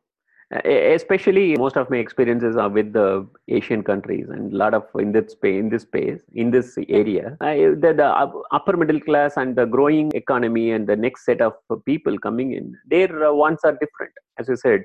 Uh, 0.53 0.59
especially 0.69 1.55
most 1.55 1.75
of 1.75 1.89
my 1.89 1.97
experiences 1.97 2.55
are 2.55 2.69
with 2.69 2.93
the 2.93 3.27
Asian 3.47 3.81
countries 3.81 4.27
and 4.29 4.53
a 4.53 4.55
lot 4.55 4.75
of 4.75 4.83
in 4.99 5.11
this 5.11 5.31
space, 5.31 5.59
in 5.59 5.69
this 5.69 5.81
space, 5.81 6.19
in 6.35 6.51
this 6.51 6.77
area. 6.87 7.35
I, 7.41 7.55
the, 7.55 7.93
the 7.97 8.09
upper 8.51 8.77
middle 8.77 8.99
class 8.99 9.37
and 9.37 9.55
the 9.55 9.65
growing 9.65 10.11
economy 10.13 10.69
and 10.69 10.85
the 10.85 10.95
next 10.95 11.25
set 11.25 11.41
of 11.41 11.53
people 11.85 12.19
coming 12.19 12.53
in, 12.53 12.75
their 12.85 13.25
uh, 13.25 13.33
wants 13.33 13.63
are 13.63 13.71
different. 13.71 14.13
As 14.37 14.47
you 14.47 14.55
said, 14.55 14.83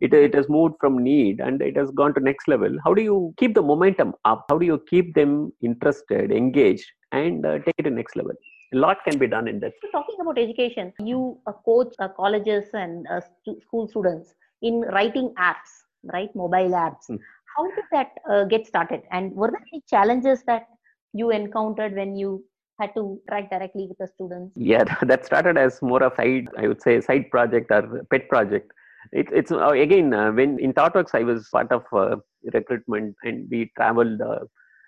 it, 0.00 0.12
it 0.12 0.34
has 0.34 0.48
moved 0.48 0.74
from 0.80 0.98
need 0.98 1.38
and 1.38 1.62
it 1.62 1.76
has 1.76 1.92
gone 1.92 2.12
to 2.14 2.20
next 2.20 2.48
level. 2.48 2.76
How 2.84 2.92
do 2.92 3.00
you 3.00 3.32
keep 3.38 3.54
the 3.54 3.62
momentum 3.62 4.12
up? 4.24 4.44
How 4.48 4.58
do 4.58 4.66
you 4.66 4.82
keep 4.90 5.14
them 5.14 5.52
interested, 5.62 6.32
engaged, 6.32 6.90
and 7.12 7.46
uh, 7.46 7.58
take 7.60 7.76
it 7.78 7.84
to 7.84 7.90
next 7.90 8.16
level? 8.16 8.32
A 8.74 8.76
lot 8.76 8.98
can 9.08 9.18
be 9.18 9.28
done 9.28 9.46
in 9.46 9.60
that. 9.60 9.72
So 9.80 9.88
talking 9.92 10.16
about 10.20 10.36
education, 10.36 10.92
you 10.98 11.38
uh, 11.46 11.52
coach 11.64 11.94
uh, 12.00 12.08
colleges 12.08 12.64
and 12.72 13.06
uh, 13.06 13.20
school 13.62 13.86
students 13.86 14.34
in 14.62 14.80
writing 14.92 15.32
apps, 15.38 15.84
right? 16.12 16.34
Mobile 16.34 16.70
apps. 16.70 17.06
Hmm. 17.08 17.16
How 17.56 17.64
did 17.64 17.84
that 17.92 18.10
uh, 18.30 18.44
get 18.44 18.66
started? 18.66 19.02
And 19.10 19.32
were 19.32 19.50
there 19.50 19.64
any 19.72 19.82
challenges 19.88 20.42
that 20.46 20.66
you 21.12 21.30
encountered 21.30 21.94
when 21.94 22.16
you 22.16 22.44
had 22.78 22.94
to 22.94 23.18
interact 23.28 23.50
directly 23.50 23.86
with 23.88 23.98
the 23.98 24.06
students? 24.06 24.52
yeah 24.56 24.84
that 25.10 25.24
started 25.24 25.56
as 25.56 25.80
more 25.82 26.02
of 26.02 26.14
side 26.16 26.48
i 26.58 26.66
would 26.68 26.82
say 26.86 27.00
side 27.00 27.30
project 27.30 27.70
or 27.70 28.04
pet 28.10 28.28
project 28.28 28.72
it, 29.12 29.28
it's 29.32 29.52
uh, 29.52 29.68
again 29.68 30.12
uh, 30.12 30.30
when 30.32 30.58
in 30.58 30.72
thoughtworks 30.72 31.14
i 31.14 31.22
was 31.22 31.48
part 31.56 31.70
of 31.72 31.82
uh, 31.92 32.16
recruitment 32.52 33.14
and 33.22 33.48
we 33.50 33.70
traveled 33.76 34.20
uh, 34.20 34.40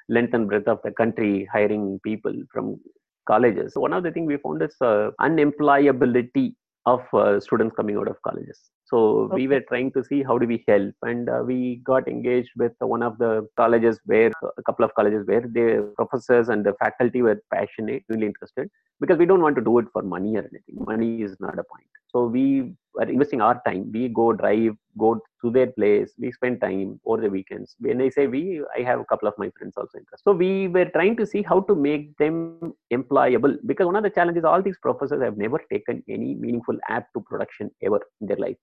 length 0.09 0.35
and 0.35 0.49
breadth 0.49 0.69
of 0.69 0.81
the 0.85 0.91
country 1.01 1.49
hiring 1.53 1.99
people 2.09 2.35
from 2.53 2.79
colleges 3.27 3.75
so 3.75 3.81
one 3.81 3.93
of 3.93 4.03
the 4.03 4.11
things 4.11 4.29
we 4.29 4.39
found 4.39 4.63
is 4.63 4.77
uh, 4.81 5.11
unemployability 5.21 6.47
of 6.87 7.03
uh, 7.13 7.39
students 7.39 7.75
coming 7.77 7.97
out 7.97 8.09
of 8.09 8.21
colleges 8.23 8.59
so 8.91 9.29
we 9.33 9.47
were 9.49 9.63
trying 9.69 9.91
to 9.93 10.03
see 10.03 10.23
how 10.23 10.39
do 10.39 10.47
we 10.47 10.65
help 10.67 10.95
and 11.03 11.29
uh, 11.29 11.43
we 11.45 11.77
got 11.85 12.09
engaged 12.09 12.51
with 12.57 12.73
one 12.81 13.03
of 13.03 13.19
the 13.19 13.47
colleges 13.57 14.01
where 14.07 14.33
a 14.57 14.63
couple 14.63 14.85
of 14.85 14.95
colleges 14.95 15.27
where 15.27 15.43
the 15.43 15.93
professors 15.97 16.49
and 16.49 16.65
the 16.65 16.75
faculty 16.85 17.23
were 17.23 17.41
passionate 17.53 18.03
really 18.09 18.27
interested 18.27 18.71
because 19.01 19.19
we 19.19 19.27
don't 19.27 19.43
want 19.43 19.57
to 19.57 19.63
do 19.63 19.79
it 19.79 19.87
for 19.93 20.03
money 20.03 20.37
or 20.37 20.41
anything. 20.41 20.85
Money 20.87 21.23
is 21.23 21.37
not 21.41 21.59
a 21.59 21.65
point. 21.65 21.87
So 22.09 22.27
we 22.27 22.75
are 22.99 23.09
investing 23.09 23.41
our 23.41 23.61
time. 23.67 23.91
We 23.93 24.09
go 24.09 24.33
drive, 24.33 24.75
go 24.99 25.21
to 25.43 25.51
their 25.51 25.69
place. 25.69 26.13
We 26.19 26.33
spend 26.33 26.61
time 26.61 26.99
over 27.05 27.23
the 27.23 27.29
weekends. 27.29 27.77
When 27.79 28.01
I 28.01 28.09
say 28.09 28.27
we, 28.27 28.63
I 28.77 28.83
have 28.83 29.01
a 29.01 29.05
couple 29.05 29.29
of 29.29 29.35
my 29.39 29.51
friends 29.57 29.75
also 29.77 29.99
interested. 29.99 30.25
So 30.25 30.33
we 30.33 30.69
were 30.69 30.87
trying 30.87 31.17
to 31.19 31.27
see 31.27 31.43
how 31.43 31.61
to 31.61 31.75
make 31.75 32.17
them 32.17 32.75
employable 32.93 33.57
because 33.67 33.87
one 33.87 33.97
of 33.97 34.03
the 34.03 34.11
challenges 34.11 34.45
all 34.45 34.63
these 34.63 34.79
professors 34.81 35.23
have 35.23 35.37
never 35.37 35.61
taken 35.71 36.03
any 36.09 36.35
meaningful 36.35 36.77
app 36.89 37.13
to 37.13 37.21
production 37.21 37.71
ever 37.83 38.01
in 38.21 38.27
their 38.27 38.39
life, 38.39 38.57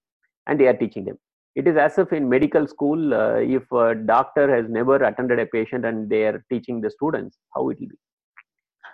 and 0.48 0.60
they 0.60 0.68
are 0.68 0.74
teaching 0.78 1.06
them. 1.06 1.18
It 1.56 1.68
is 1.68 1.78
as 1.78 1.98
if 1.98 2.12
in 2.12 2.28
medical 2.28 2.68
school, 2.68 3.14
uh, 3.14 3.36
if 3.36 3.72
a 3.72 3.96
doctor 3.96 4.54
has 4.54 4.70
never 4.70 4.98
attended 4.98 5.40
a 5.40 5.46
patient 5.46 5.86
and 5.86 6.10
they 6.10 6.24
are 6.26 6.44
teaching 6.50 6.82
the 6.82 6.90
students, 6.90 7.38
how 7.56 7.70
it 7.70 7.78
will 7.80 7.88
be 7.88 7.98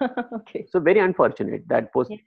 okay. 0.36 0.66
so 0.70 0.80
very 0.80 1.00
unfortunate 1.00 1.64
that 1.68 1.92
post 1.94 2.12
Yeah. 2.12 2.18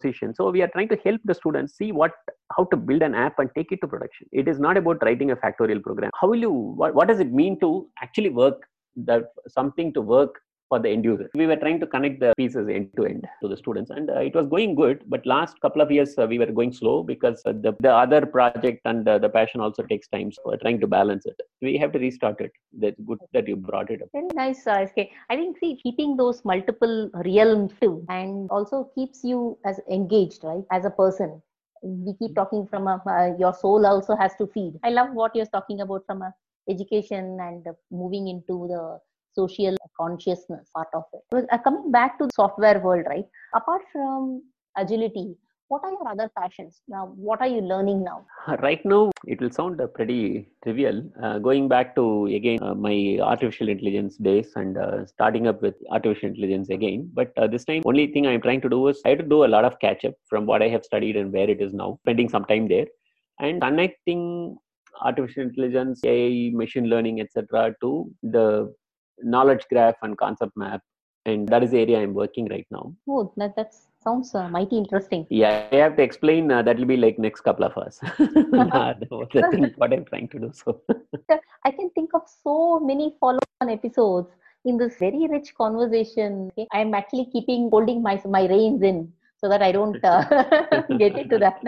position 0.00 0.34
so 0.34 0.50
we 0.50 0.62
are 0.62 0.68
trying 0.74 0.88
to 0.88 0.98
help 1.04 1.20
the 1.30 1.34
students 1.34 1.76
see 1.76 1.92
what 1.92 2.12
how 2.56 2.64
to 2.72 2.76
build 2.76 3.02
an 3.08 3.14
app 3.14 3.38
and 3.38 3.50
take 3.56 3.70
it 3.74 3.80
to 3.82 3.88
production 3.92 4.26
it 4.32 4.48
is 4.52 4.58
not 4.66 4.76
about 4.80 5.02
writing 5.06 5.30
a 5.30 5.36
factorial 5.36 5.82
program 5.82 6.10
how 6.20 6.28
will 6.28 6.42
you 6.46 6.50
what, 6.80 6.94
what 6.94 7.08
does 7.08 7.20
it 7.20 7.32
mean 7.32 7.58
to 7.60 7.88
actually 8.02 8.28
work 8.28 8.58
that 8.96 9.24
something 9.48 9.92
to 9.92 10.00
work 10.00 10.40
for 10.72 10.80
the 10.84 10.90
end 10.94 11.04
user 11.12 11.28
we 11.42 11.46
were 11.50 11.60
trying 11.64 11.80
to 11.84 11.88
connect 11.94 12.18
the 12.24 12.32
pieces 12.40 12.68
end 12.76 12.88
to 12.98 13.04
end 13.12 13.24
to 13.42 13.48
the 13.52 13.58
students 13.62 13.90
and 13.96 14.10
uh, 14.16 14.20
it 14.28 14.34
was 14.38 14.46
going 14.54 14.74
good 14.82 14.98
but 15.14 15.30
last 15.34 15.60
couple 15.64 15.82
of 15.84 15.90
years 15.96 16.12
uh, 16.18 16.26
we 16.32 16.38
were 16.42 16.52
going 16.58 16.72
slow 16.80 16.96
because 17.12 17.40
uh, 17.50 17.52
the, 17.66 17.72
the 17.86 17.94
other 18.04 18.22
project 18.36 18.80
and 18.92 19.08
uh, 19.08 19.18
the 19.24 19.32
passion 19.38 19.60
also 19.66 19.82
takes 19.92 20.08
time 20.08 20.30
so 20.36 20.40
we're 20.46 20.62
trying 20.64 20.80
to 20.84 20.90
balance 20.98 21.26
it 21.32 21.38
we 21.66 21.76
have 21.82 21.92
to 21.96 22.00
restart 22.06 22.40
it 22.46 22.52
that's 22.82 23.00
good 23.10 23.18
that 23.34 23.46
you 23.48 23.56
brought 23.56 23.90
it 23.90 24.02
up 24.02 24.08
Very 24.12 24.28
nice, 24.34 24.66
uh, 24.66 24.86
SK. 24.86 25.08
I 25.30 25.36
think 25.36 25.58
see 25.58 25.78
keeping 25.82 26.16
those 26.16 26.44
multiple 26.44 27.10
realms 27.24 27.72
too, 27.80 28.04
and 28.08 28.50
also 28.50 28.90
keeps 28.94 29.22
you 29.24 29.58
as 29.64 29.80
engaged, 29.90 30.44
right, 30.44 30.64
as 30.70 30.84
a 30.84 30.90
person. 30.90 31.40
We 31.82 32.14
keep 32.18 32.34
talking 32.34 32.66
from 32.66 32.86
a, 32.86 33.02
uh, 33.06 33.36
your 33.38 33.54
soul 33.54 33.86
also 33.86 34.14
has 34.16 34.34
to 34.36 34.46
feed. 34.46 34.74
I 34.84 34.90
love 34.90 35.08
what 35.12 35.34
you're 35.34 35.46
talking 35.46 35.80
about 35.80 36.04
from 36.06 36.22
a 36.22 36.32
education 36.68 37.38
and 37.40 37.66
uh, 37.66 37.72
moving 37.90 38.28
into 38.28 38.68
the 38.68 39.00
social 39.34 39.76
consciousness 39.98 40.68
part 40.74 40.88
of 40.94 41.04
it. 41.12 41.46
Uh, 41.52 41.58
coming 41.58 41.90
back 41.90 42.18
to 42.18 42.26
the 42.26 42.30
software 42.34 42.80
world, 42.80 43.04
right? 43.08 43.24
Apart 43.54 43.82
from 43.92 44.42
agility, 44.76 45.36
what 45.68 45.84
are 45.84 45.90
your 45.90 46.06
other 46.06 46.30
passions 46.36 46.82
now? 46.86 47.06
What 47.16 47.40
are 47.40 47.46
you 47.46 47.62
learning 47.62 48.04
now? 48.04 48.26
Uh, 48.46 48.56
Right 48.58 48.84
now, 48.84 49.10
it 49.26 49.40
will 49.40 49.50
sound 49.50 49.80
uh, 49.80 49.86
pretty 49.86 50.50
trivial. 50.62 51.02
Uh, 51.22 51.38
going 51.38 51.66
back 51.66 51.94
to 51.96 52.26
again 52.26 52.58
uh, 52.62 52.74
my 52.74 53.18
artificial 53.22 53.70
intelligence 53.70 54.18
days 54.18 54.50
and 54.56 54.76
uh, 54.76 55.06
starting 55.06 55.46
up 55.46 55.62
with 55.62 55.74
artificial 55.90 56.28
intelligence 56.28 56.68
again. 56.68 57.10
But 57.14 57.32
this 57.50 57.64
time, 57.64 57.82
only 57.86 58.08
thing 58.08 58.26
I'm 58.26 58.42
trying 58.42 58.60
to 58.62 58.68
do 58.68 58.88
is 58.88 59.00
I 59.06 59.10
have 59.10 59.18
to 59.20 59.24
do 59.24 59.44
a 59.44 59.52
lot 59.54 59.64
of 59.64 59.78
catch 59.78 60.04
up 60.04 60.14
from 60.28 60.44
what 60.44 60.62
I 60.62 60.68
have 60.68 60.84
studied 60.84 61.16
and 61.16 61.32
where 61.32 61.48
it 61.48 61.62
is 61.62 61.72
now, 61.72 61.98
spending 62.02 62.28
some 62.28 62.44
time 62.44 62.68
there, 62.68 62.86
and 63.40 63.62
connecting 63.62 64.58
artificial 65.00 65.42
intelligence, 65.44 66.00
AI, 66.04 66.50
machine 66.54 66.84
learning, 66.84 67.20
etc., 67.20 67.74
to 67.80 68.10
the 68.22 68.74
knowledge 69.20 69.66
graph 69.70 69.96
and 70.02 70.16
concept 70.16 70.56
map. 70.56 70.80
And 71.24 71.48
that 71.48 71.62
is 71.62 71.70
the 71.70 71.78
area 71.78 72.00
I'm 72.00 72.14
working 72.14 72.48
right 72.48 72.66
now. 72.70 72.94
Oh, 73.08 73.32
that 73.36 73.54
that 73.54 73.74
sounds 74.02 74.34
uh, 74.34 74.48
mighty 74.48 74.76
interesting. 74.76 75.26
Yeah, 75.30 75.68
I 75.70 75.76
have 75.76 75.96
to 75.96 76.02
explain. 76.02 76.50
Uh, 76.50 76.62
that 76.62 76.76
will 76.76 76.84
be 76.84 76.96
like 76.96 77.18
next 77.18 77.42
couple 77.42 77.64
of 77.64 77.76
hours. 77.76 78.00
Nah, 78.52 78.94
that 78.94 79.08
the 79.08 79.48
thing 79.52 79.72
what 79.76 79.92
I'm 79.92 80.04
trying 80.04 80.28
to 80.28 80.38
do. 80.40 80.50
So 80.52 80.80
I 81.64 81.70
can 81.70 81.90
think 81.90 82.10
of 82.14 82.22
so 82.26 82.80
many 82.80 83.16
follow-on 83.20 83.68
episodes 83.70 84.30
in 84.64 84.76
this 84.76 84.96
very 84.98 85.28
rich 85.30 85.54
conversation. 85.54 86.50
Okay? 86.52 86.66
I'm 86.72 86.92
actually 86.94 87.28
keeping 87.32 87.70
holding 87.70 88.02
my 88.02 88.20
my 88.26 88.46
reins 88.48 88.82
in 88.82 89.12
so 89.36 89.48
that 89.48 89.62
I 89.62 89.72
don't 89.72 90.04
uh, 90.04 90.22
get 90.98 91.16
into 91.16 91.38
that. 91.38 91.62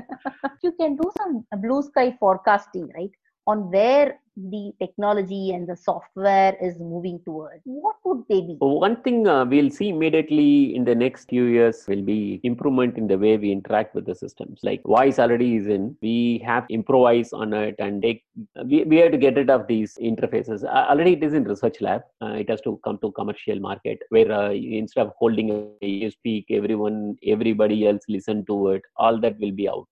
you 0.62 0.72
can 0.72 0.96
do 0.96 1.10
some 1.18 1.46
blue 1.60 1.82
sky 1.82 2.16
forecasting, 2.18 2.90
right? 2.96 3.10
On 3.46 3.70
where 3.70 4.18
the 4.36 4.72
technology 4.80 5.52
and 5.52 5.68
the 5.68 5.76
software 5.76 6.56
is 6.60 6.78
moving 6.78 7.20
towards. 7.24 7.62
What 7.64 7.96
would 8.04 8.24
they 8.28 8.40
be? 8.40 8.56
one 8.60 8.96
thing 9.02 9.26
uh, 9.28 9.44
we'll 9.44 9.70
see 9.70 9.90
immediately 9.90 10.74
in 10.74 10.84
the 10.84 10.94
next 10.94 11.28
few 11.28 11.44
years 11.44 11.84
will 11.86 12.02
be 12.02 12.40
improvement 12.42 12.96
in 12.96 13.06
the 13.06 13.16
way 13.16 13.36
we 13.36 13.52
interact 13.52 13.94
with 13.94 14.06
the 14.06 14.14
systems. 14.14 14.60
Like 14.62 14.82
voice 14.82 15.18
already 15.18 15.56
is 15.56 15.66
in, 15.66 15.96
we 16.02 16.42
have 16.44 16.64
improvise 16.68 17.32
on 17.32 17.52
it 17.52 17.76
and 17.78 18.02
take. 18.02 18.24
We, 18.64 18.84
we 18.84 18.96
have 18.98 19.12
to 19.12 19.18
get 19.18 19.36
rid 19.36 19.50
of 19.50 19.66
these 19.66 19.96
interfaces. 20.00 20.64
Uh, 20.64 20.86
already 20.90 21.12
it 21.12 21.22
is 21.22 21.34
in 21.34 21.44
research 21.44 21.80
lab. 21.80 22.02
Uh, 22.20 22.32
it 22.32 22.50
has 22.50 22.60
to 22.62 22.80
come 22.84 22.98
to 22.98 23.12
commercial 23.12 23.60
market 23.60 24.00
where 24.10 24.30
uh, 24.32 24.50
instead 24.50 25.06
of 25.06 25.12
holding 25.18 25.50
a 25.82 26.10
speak, 26.10 26.46
everyone, 26.50 27.16
everybody 27.26 27.86
else 27.86 28.02
listen 28.08 28.44
to 28.46 28.68
it. 28.70 28.82
All 28.96 29.20
that 29.20 29.38
will 29.38 29.52
be 29.52 29.68
out. 29.68 29.88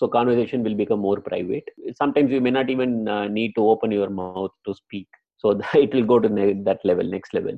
So 0.00 0.08
conversation 0.08 0.62
will 0.64 0.76
become 0.82 1.00
more 1.00 1.20
private. 1.20 1.66
Sometimes 1.94 2.30
you 2.30 2.40
may 2.40 2.50
not 2.50 2.70
even 2.70 3.06
uh, 3.06 3.26
need 3.28 3.52
to 3.56 3.68
open 3.72 3.90
your 3.90 4.08
mouth 4.08 4.52
to 4.66 4.74
speak. 4.74 5.08
So 5.36 5.60
it 5.74 5.92
will 5.94 6.06
go 6.12 6.18
to 6.18 6.28
that 6.68 6.78
level 6.84 7.04
next 7.16 7.34
level. 7.34 7.56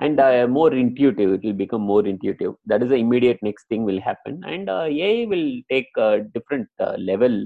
And 0.00 0.18
uh, 0.18 0.46
more 0.48 0.72
intuitive 0.72 1.34
it 1.34 1.44
will 1.44 1.58
become 1.64 1.82
more 1.82 2.06
intuitive. 2.06 2.54
That 2.66 2.82
is 2.82 2.88
the 2.88 2.96
immediate 2.96 3.38
next 3.42 3.68
thing 3.68 3.84
will 3.84 4.00
happen. 4.00 4.42
And 4.46 4.70
uh, 4.70 4.86
ai 4.88 5.26
will 5.28 5.60
take 5.70 5.90
a 5.98 6.20
different 6.36 6.68
uh, 6.80 6.94
level 6.98 7.36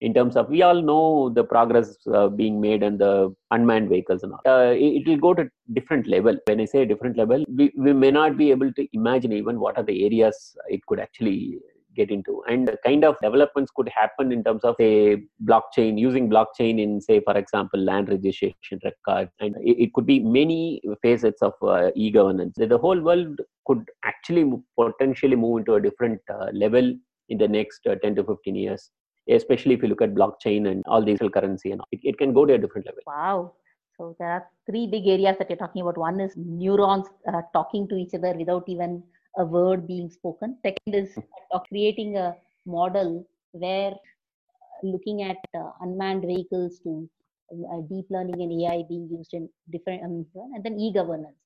in 0.00 0.12
terms 0.12 0.34
of 0.36 0.48
we 0.48 0.62
all 0.62 0.80
know 0.82 1.30
the 1.30 1.44
progress 1.44 1.96
uh, 2.12 2.28
being 2.28 2.60
made 2.60 2.82
on 2.82 2.98
the 2.98 3.34
unmanned 3.52 3.88
vehicles 3.88 4.24
and 4.24 4.32
all. 4.32 4.40
Uh, 4.44 4.72
it, 4.72 4.90
it, 4.98 5.08
will 5.08 5.16
go 5.16 5.34
to 5.34 5.48
different 5.72 6.06
level. 6.08 6.36
When 6.46 6.60
I 6.60 6.66
say 6.66 6.84
different 6.84 7.16
level, 7.16 7.44
we, 7.48 7.72
we 7.76 7.92
may 7.92 8.10
not 8.10 8.36
be 8.36 8.50
able 8.50 8.72
to 8.72 8.86
imagine 8.92 9.32
even 9.32 9.58
what 9.58 9.76
are 9.76 9.82
the 9.82 10.04
areas 10.04 10.56
it 10.68 10.84
could 10.86 11.00
actually 11.00 11.58
get 11.96 12.10
into 12.10 12.42
and 12.48 12.68
the 12.68 12.76
kind 12.84 13.04
of 13.04 13.16
developments 13.22 13.72
could 13.74 13.88
happen 13.88 14.30
in 14.32 14.42
terms 14.44 14.62
of 14.62 14.74
say 14.78 15.22
blockchain 15.44 15.98
using 15.98 16.28
blockchain 16.28 16.80
in 16.80 17.00
say 17.00 17.20
for 17.20 17.36
example 17.36 17.80
land 17.80 18.08
registration 18.08 18.78
record 18.84 19.28
and 19.40 19.56
it, 19.60 19.84
it 19.84 19.92
could 19.94 20.06
be 20.06 20.20
many 20.20 20.80
facets 21.02 21.42
of 21.42 21.54
uh, 21.62 21.90
e-governance 21.94 22.54
the 22.56 22.78
whole 22.78 23.00
world 23.00 23.40
could 23.66 23.84
actually 24.04 24.50
potentially 24.76 25.36
move 25.36 25.58
into 25.58 25.74
a 25.74 25.80
different 25.80 26.20
uh, 26.30 26.48
level 26.52 26.94
in 27.28 27.38
the 27.38 27.48
next 27.48 27.86
uh, 27.86 27.94
10 27.96 28.16
to 28.16 28.24
15 28.24 28.54
years 28.54 28.90
especially 29.30 29.74
if 29.74 29.82
you 29.82 29.88
look 29.88 30.02
at 30.02 30.14
blockchain 30.14 30.70
and 30.70 30.82
all 30.86 31.02
digital 31.02 31.30
currency 31.30 31.70
and. 31.70 31.80
It, 31.92 32.00
it 32.02 32.18
can 32.18 32.32
go 32.32 32.46
to 32.46 32.54
a 32.54 32.58
different 32.58 32.86
level. 32.86 33.02
Wow. 33.06 33.52
So 33.96 34.14
there 34.18 34.28
are 34.28 34.46
three 34.66 34.86
big 34.86 35.06
areas 35.06 35.36
that 35.38 35.50
you're 35.50 35.56
talking 35.58 35.82
about. 35.82 35.98
One 35.98 36.20
is 36.20 36.32
neurons 36.36 37.06
uh, 37.26 37.42
talking 37.52 37.88
to 37.88 37.96
each 37.96 38.14
other 38.14 38.32
without 38.32 38.64
even 38.68 39.02
a 39.36 39.44
word 39.44 39.86
being 39.86 40.10
spoken. 40.10 40.56
Second 40.62 40.94
is 40.94 41.16
uh, 41.52 41.58
creating 41.68 42.16
a 42.16 42.34
model 42.66 43.26
where 43.52 43.92
uh, 43.92 44.86
looking 44.86 45.22
at 45.22 45.36
uh, 45.56 45.70
unmanned 45.80 46.22
vehicles 46.22 46.78
to 46.84 47.08
uh, 47.52 47.80
deep 47.88 48.06
learning 48.10 48.40
and 48.42 48.62
AI 48.62 48.84
being 48.88 49.08
used 49.10 49.32
in 49.32 49.48
different, 49.70 50.02
um, 50.02 50.26
and 50.54 50.64
then 50.64 50.78
e-governance. 50.78 51.36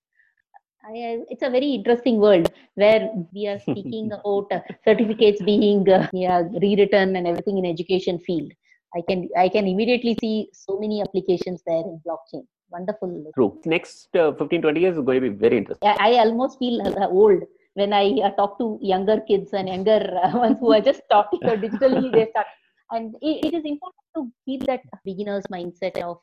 I, 0.84 1.20
it's 1.28 1.42
a 1.42 1.50
very 1.50 1.74
interesting 1.74 2.18
world 2.18 2.52
where 2.74 3.08
we 3.32 3.46
are 3.46 3.60
speaking 3.60 4.10
about 4.18 4.50
uh, 4.50 4.60
certificates 4.84 5.40
being 5.40 5.88
uh, 5.88 6.08
yeah, 6.12 6.42
rewritten 6.60 7.14
and 7.14 7.26
everything 7.26 7.58
in 7.58 7.66
education 7.66 8.18
field. 8.18 8.50
I 8.94 9.00
can 9.08 9.28
I 9.38 9.48
can 9.48 9.66
immediately 9.66 10.16
see 10.20 10.48
so 10.52 10.78
many 10.78 11.00
applications 11.00 11.62
there 11.66 11.80
in 11.80 12.00
blockchain. 12.06 12.46
Wonderful. 12.70 13.30
True. 13.34 13.60
Next 13.64 14.08
uh, 14.16 14.32
15, 14.32 14.62
20 14.62 14.80
years 14.80 14.96
is 14.96 15.04
going 15.04 15.22
to 15.22 15.30
be 15.30 15.36
very 15.36 15.58
interesting. 15.58 15.88
I, 15.88 16.14
I 16.14 16.18
almost 16.18 16.58
feel 16.58 16.80
old 17.10 17.42
when 17.74 17.92
I 17.92 18.20
uh, 18.24 18.30
talk 18.30 18.58
to 18.58 18.78
younger 18.82 19.20
kids 19.20 19.52
and 19.52 19.68
younger 19.68 20.00
uh, 20.22 20.38
ones 20.44 20.58
who 20.60 20.72
are 20.72 20.80
just 20.80 21.02
talking 21.10 21.40
digitally. 21.40 22.12
They 22.12 22.28
start, 22.30 22.46
and 22.90 23.14
it, 23.22 23.46
it 23.46 23.54
is 23.54 23.64
important 23.64 24.04
to 24.16 24.30
keep 24.44 24.64
that 24.66 24.80
beginner's 25.04 25.44
mindset 25.46 26.00
of 26.02 26.18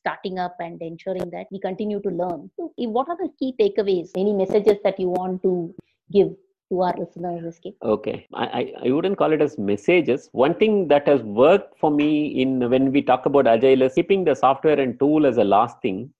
starting 0.00 0.38
up 0.38 0.56
and 0.60 0.80
ensuring 0.82 1.30
that 1.30 1.46
we 1.50 1.60
continue 1.60 2.00
to 2.00 2.10
learn. 2.10 2.50
So, 2.56 2.72
what 2.76 3.08
are 3.08 3.16
the 3.16 3.30
key 3.38 3.54
takeaways? 3.60 4.10
Any 4.16 4.32
messages 4.32 4.78
that 4.84 4.98
you 4.98 5.08
want 5.08 5.42
to 5.42 5.74
give 6.12 6.30
to 6.72 6.80
our 6.82 6.94
listeners, 6.98 7.60
Okay, 7.82 8.26
I, 8.34 8.72
I 8.84 8.90
wouldn't 8.90 9.18
call 9.18 9.32
it 9.32 9.42
as 9.42 9.58
messages. 9.58 10.30
One 10.32 10.54
thing 10.54 10.88
that 10.88 11.06
has 11.06 11.20
worked 11.22 11.78
for 11.78 11.90
me 11.90 12.40
in 12.40 12.68
when 12.70 12.90
we 12.92 13.02
talk 13.02 13.26
about 13.26 13.46
agile 13.46 13.82
is 13.82 13.94
keeping 13.94 14.24
the 14.24 14.34
software 14.34 14.80
and 14.80 14.98
tool 14.98 15.26
as 15.26 15.36
a 15.36 15.44
last 15.44 15.80
thing, 15.82 16.10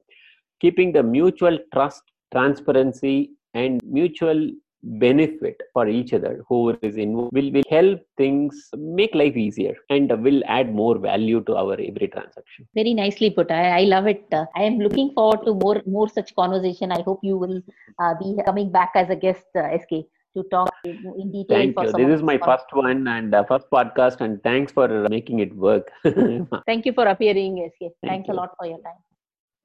keeping 0.61 0.93
the 0.93 1.03
mutual 1.03 1.59
trust, 1.73 2.03
transparency, 2.33 3.31
and 3.55 3.81
mutual 3.85 4.51
benefit 4.83 5.61
for 5.73 5.87
each 5.89 6.13
other 6.13 6.45
who 6.49 6.77
is 6.83 6.97
involved 6.97 7.33
will, 7.33 7.51
will 7.53 7.63
help 7.71 8.01
things 8.17 8.69
make 8.77 9.15
life 9.15 9.37
easier 9.37 9.75
and 9.91 10.11
will 10.23 10.43
add 10.47 10.75
more 10.75 10.99
value 10.99 11.41
to 11.45 11.57
our 11.57 11.75
every 11.75 12.09
transaction. 12.09 12.67
Very 12.75 12.95
nicely 12.95 13.31
put. 13.31 13.51
I, 13.51 13.81
I 13.81 13.85
love 13.85 14.07
it. 14.07 14.25
Uh, 14.33 14.47
i 14.57 14.63
am 14.63 14.79
looking 14.79 15.13
forward 15.15 15.45
to 15.47 15.55
more 15.55 15.83
more 15.87 16.09
such 16.09 16.35
conversation. 16.35 16.91
I 16.93 17.03
hope 17.03 17.21
you 17.23 17.37
will 17.37 17.63
uh, 17.99 18.15
be 18.15 18.37
coming 18.45 18.73
back 18.73 18.93
as 18.95 19.11
a 19.11 19.17
guest 19.17 19.47
uh, 19.57 19.79
sk 19.79 20.05
to 20.35 20.43
talk 20.51 20.71
in 20.85 21.31
detail 21.31 21.59
thank 21.59 21.79
you. 21.79 21.93
this 21.93 22.09
is 22.19 22.23
my 22.23 22.39
first 22.39 22.65
one 22.73 23.07
and 23.07 23.35
uh, 23.35 23.45
first 23.45 23.67
podcast 23.71 24.23
and 24.23 24.43
thanks 24.43 24.73
for 24.73 24.89
making 25.11 25.41
it 25.41 25.55
work. 25.55 25.91
Thank 26.67 26.87
you 26.87 26.95
for 26.95 27.07
appearing 27.07 27.71
sk 27.75 27.81
Thank 27.81 28.11
thanks 28.13 28.29
you. 28.29 28.35
a 28.35 28.37
lot 28.37 28.51
for 28.59 28.67
your 28.67 28.79
time. 28.79 29.01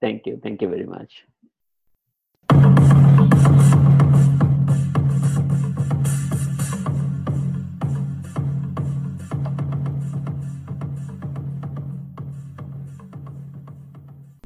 Thank 0.01 0.27
you. 0.27 0.39
Thank 0.43 0.61
you 0.61 0.67
very 0.67 0.85
much 0.85 1.25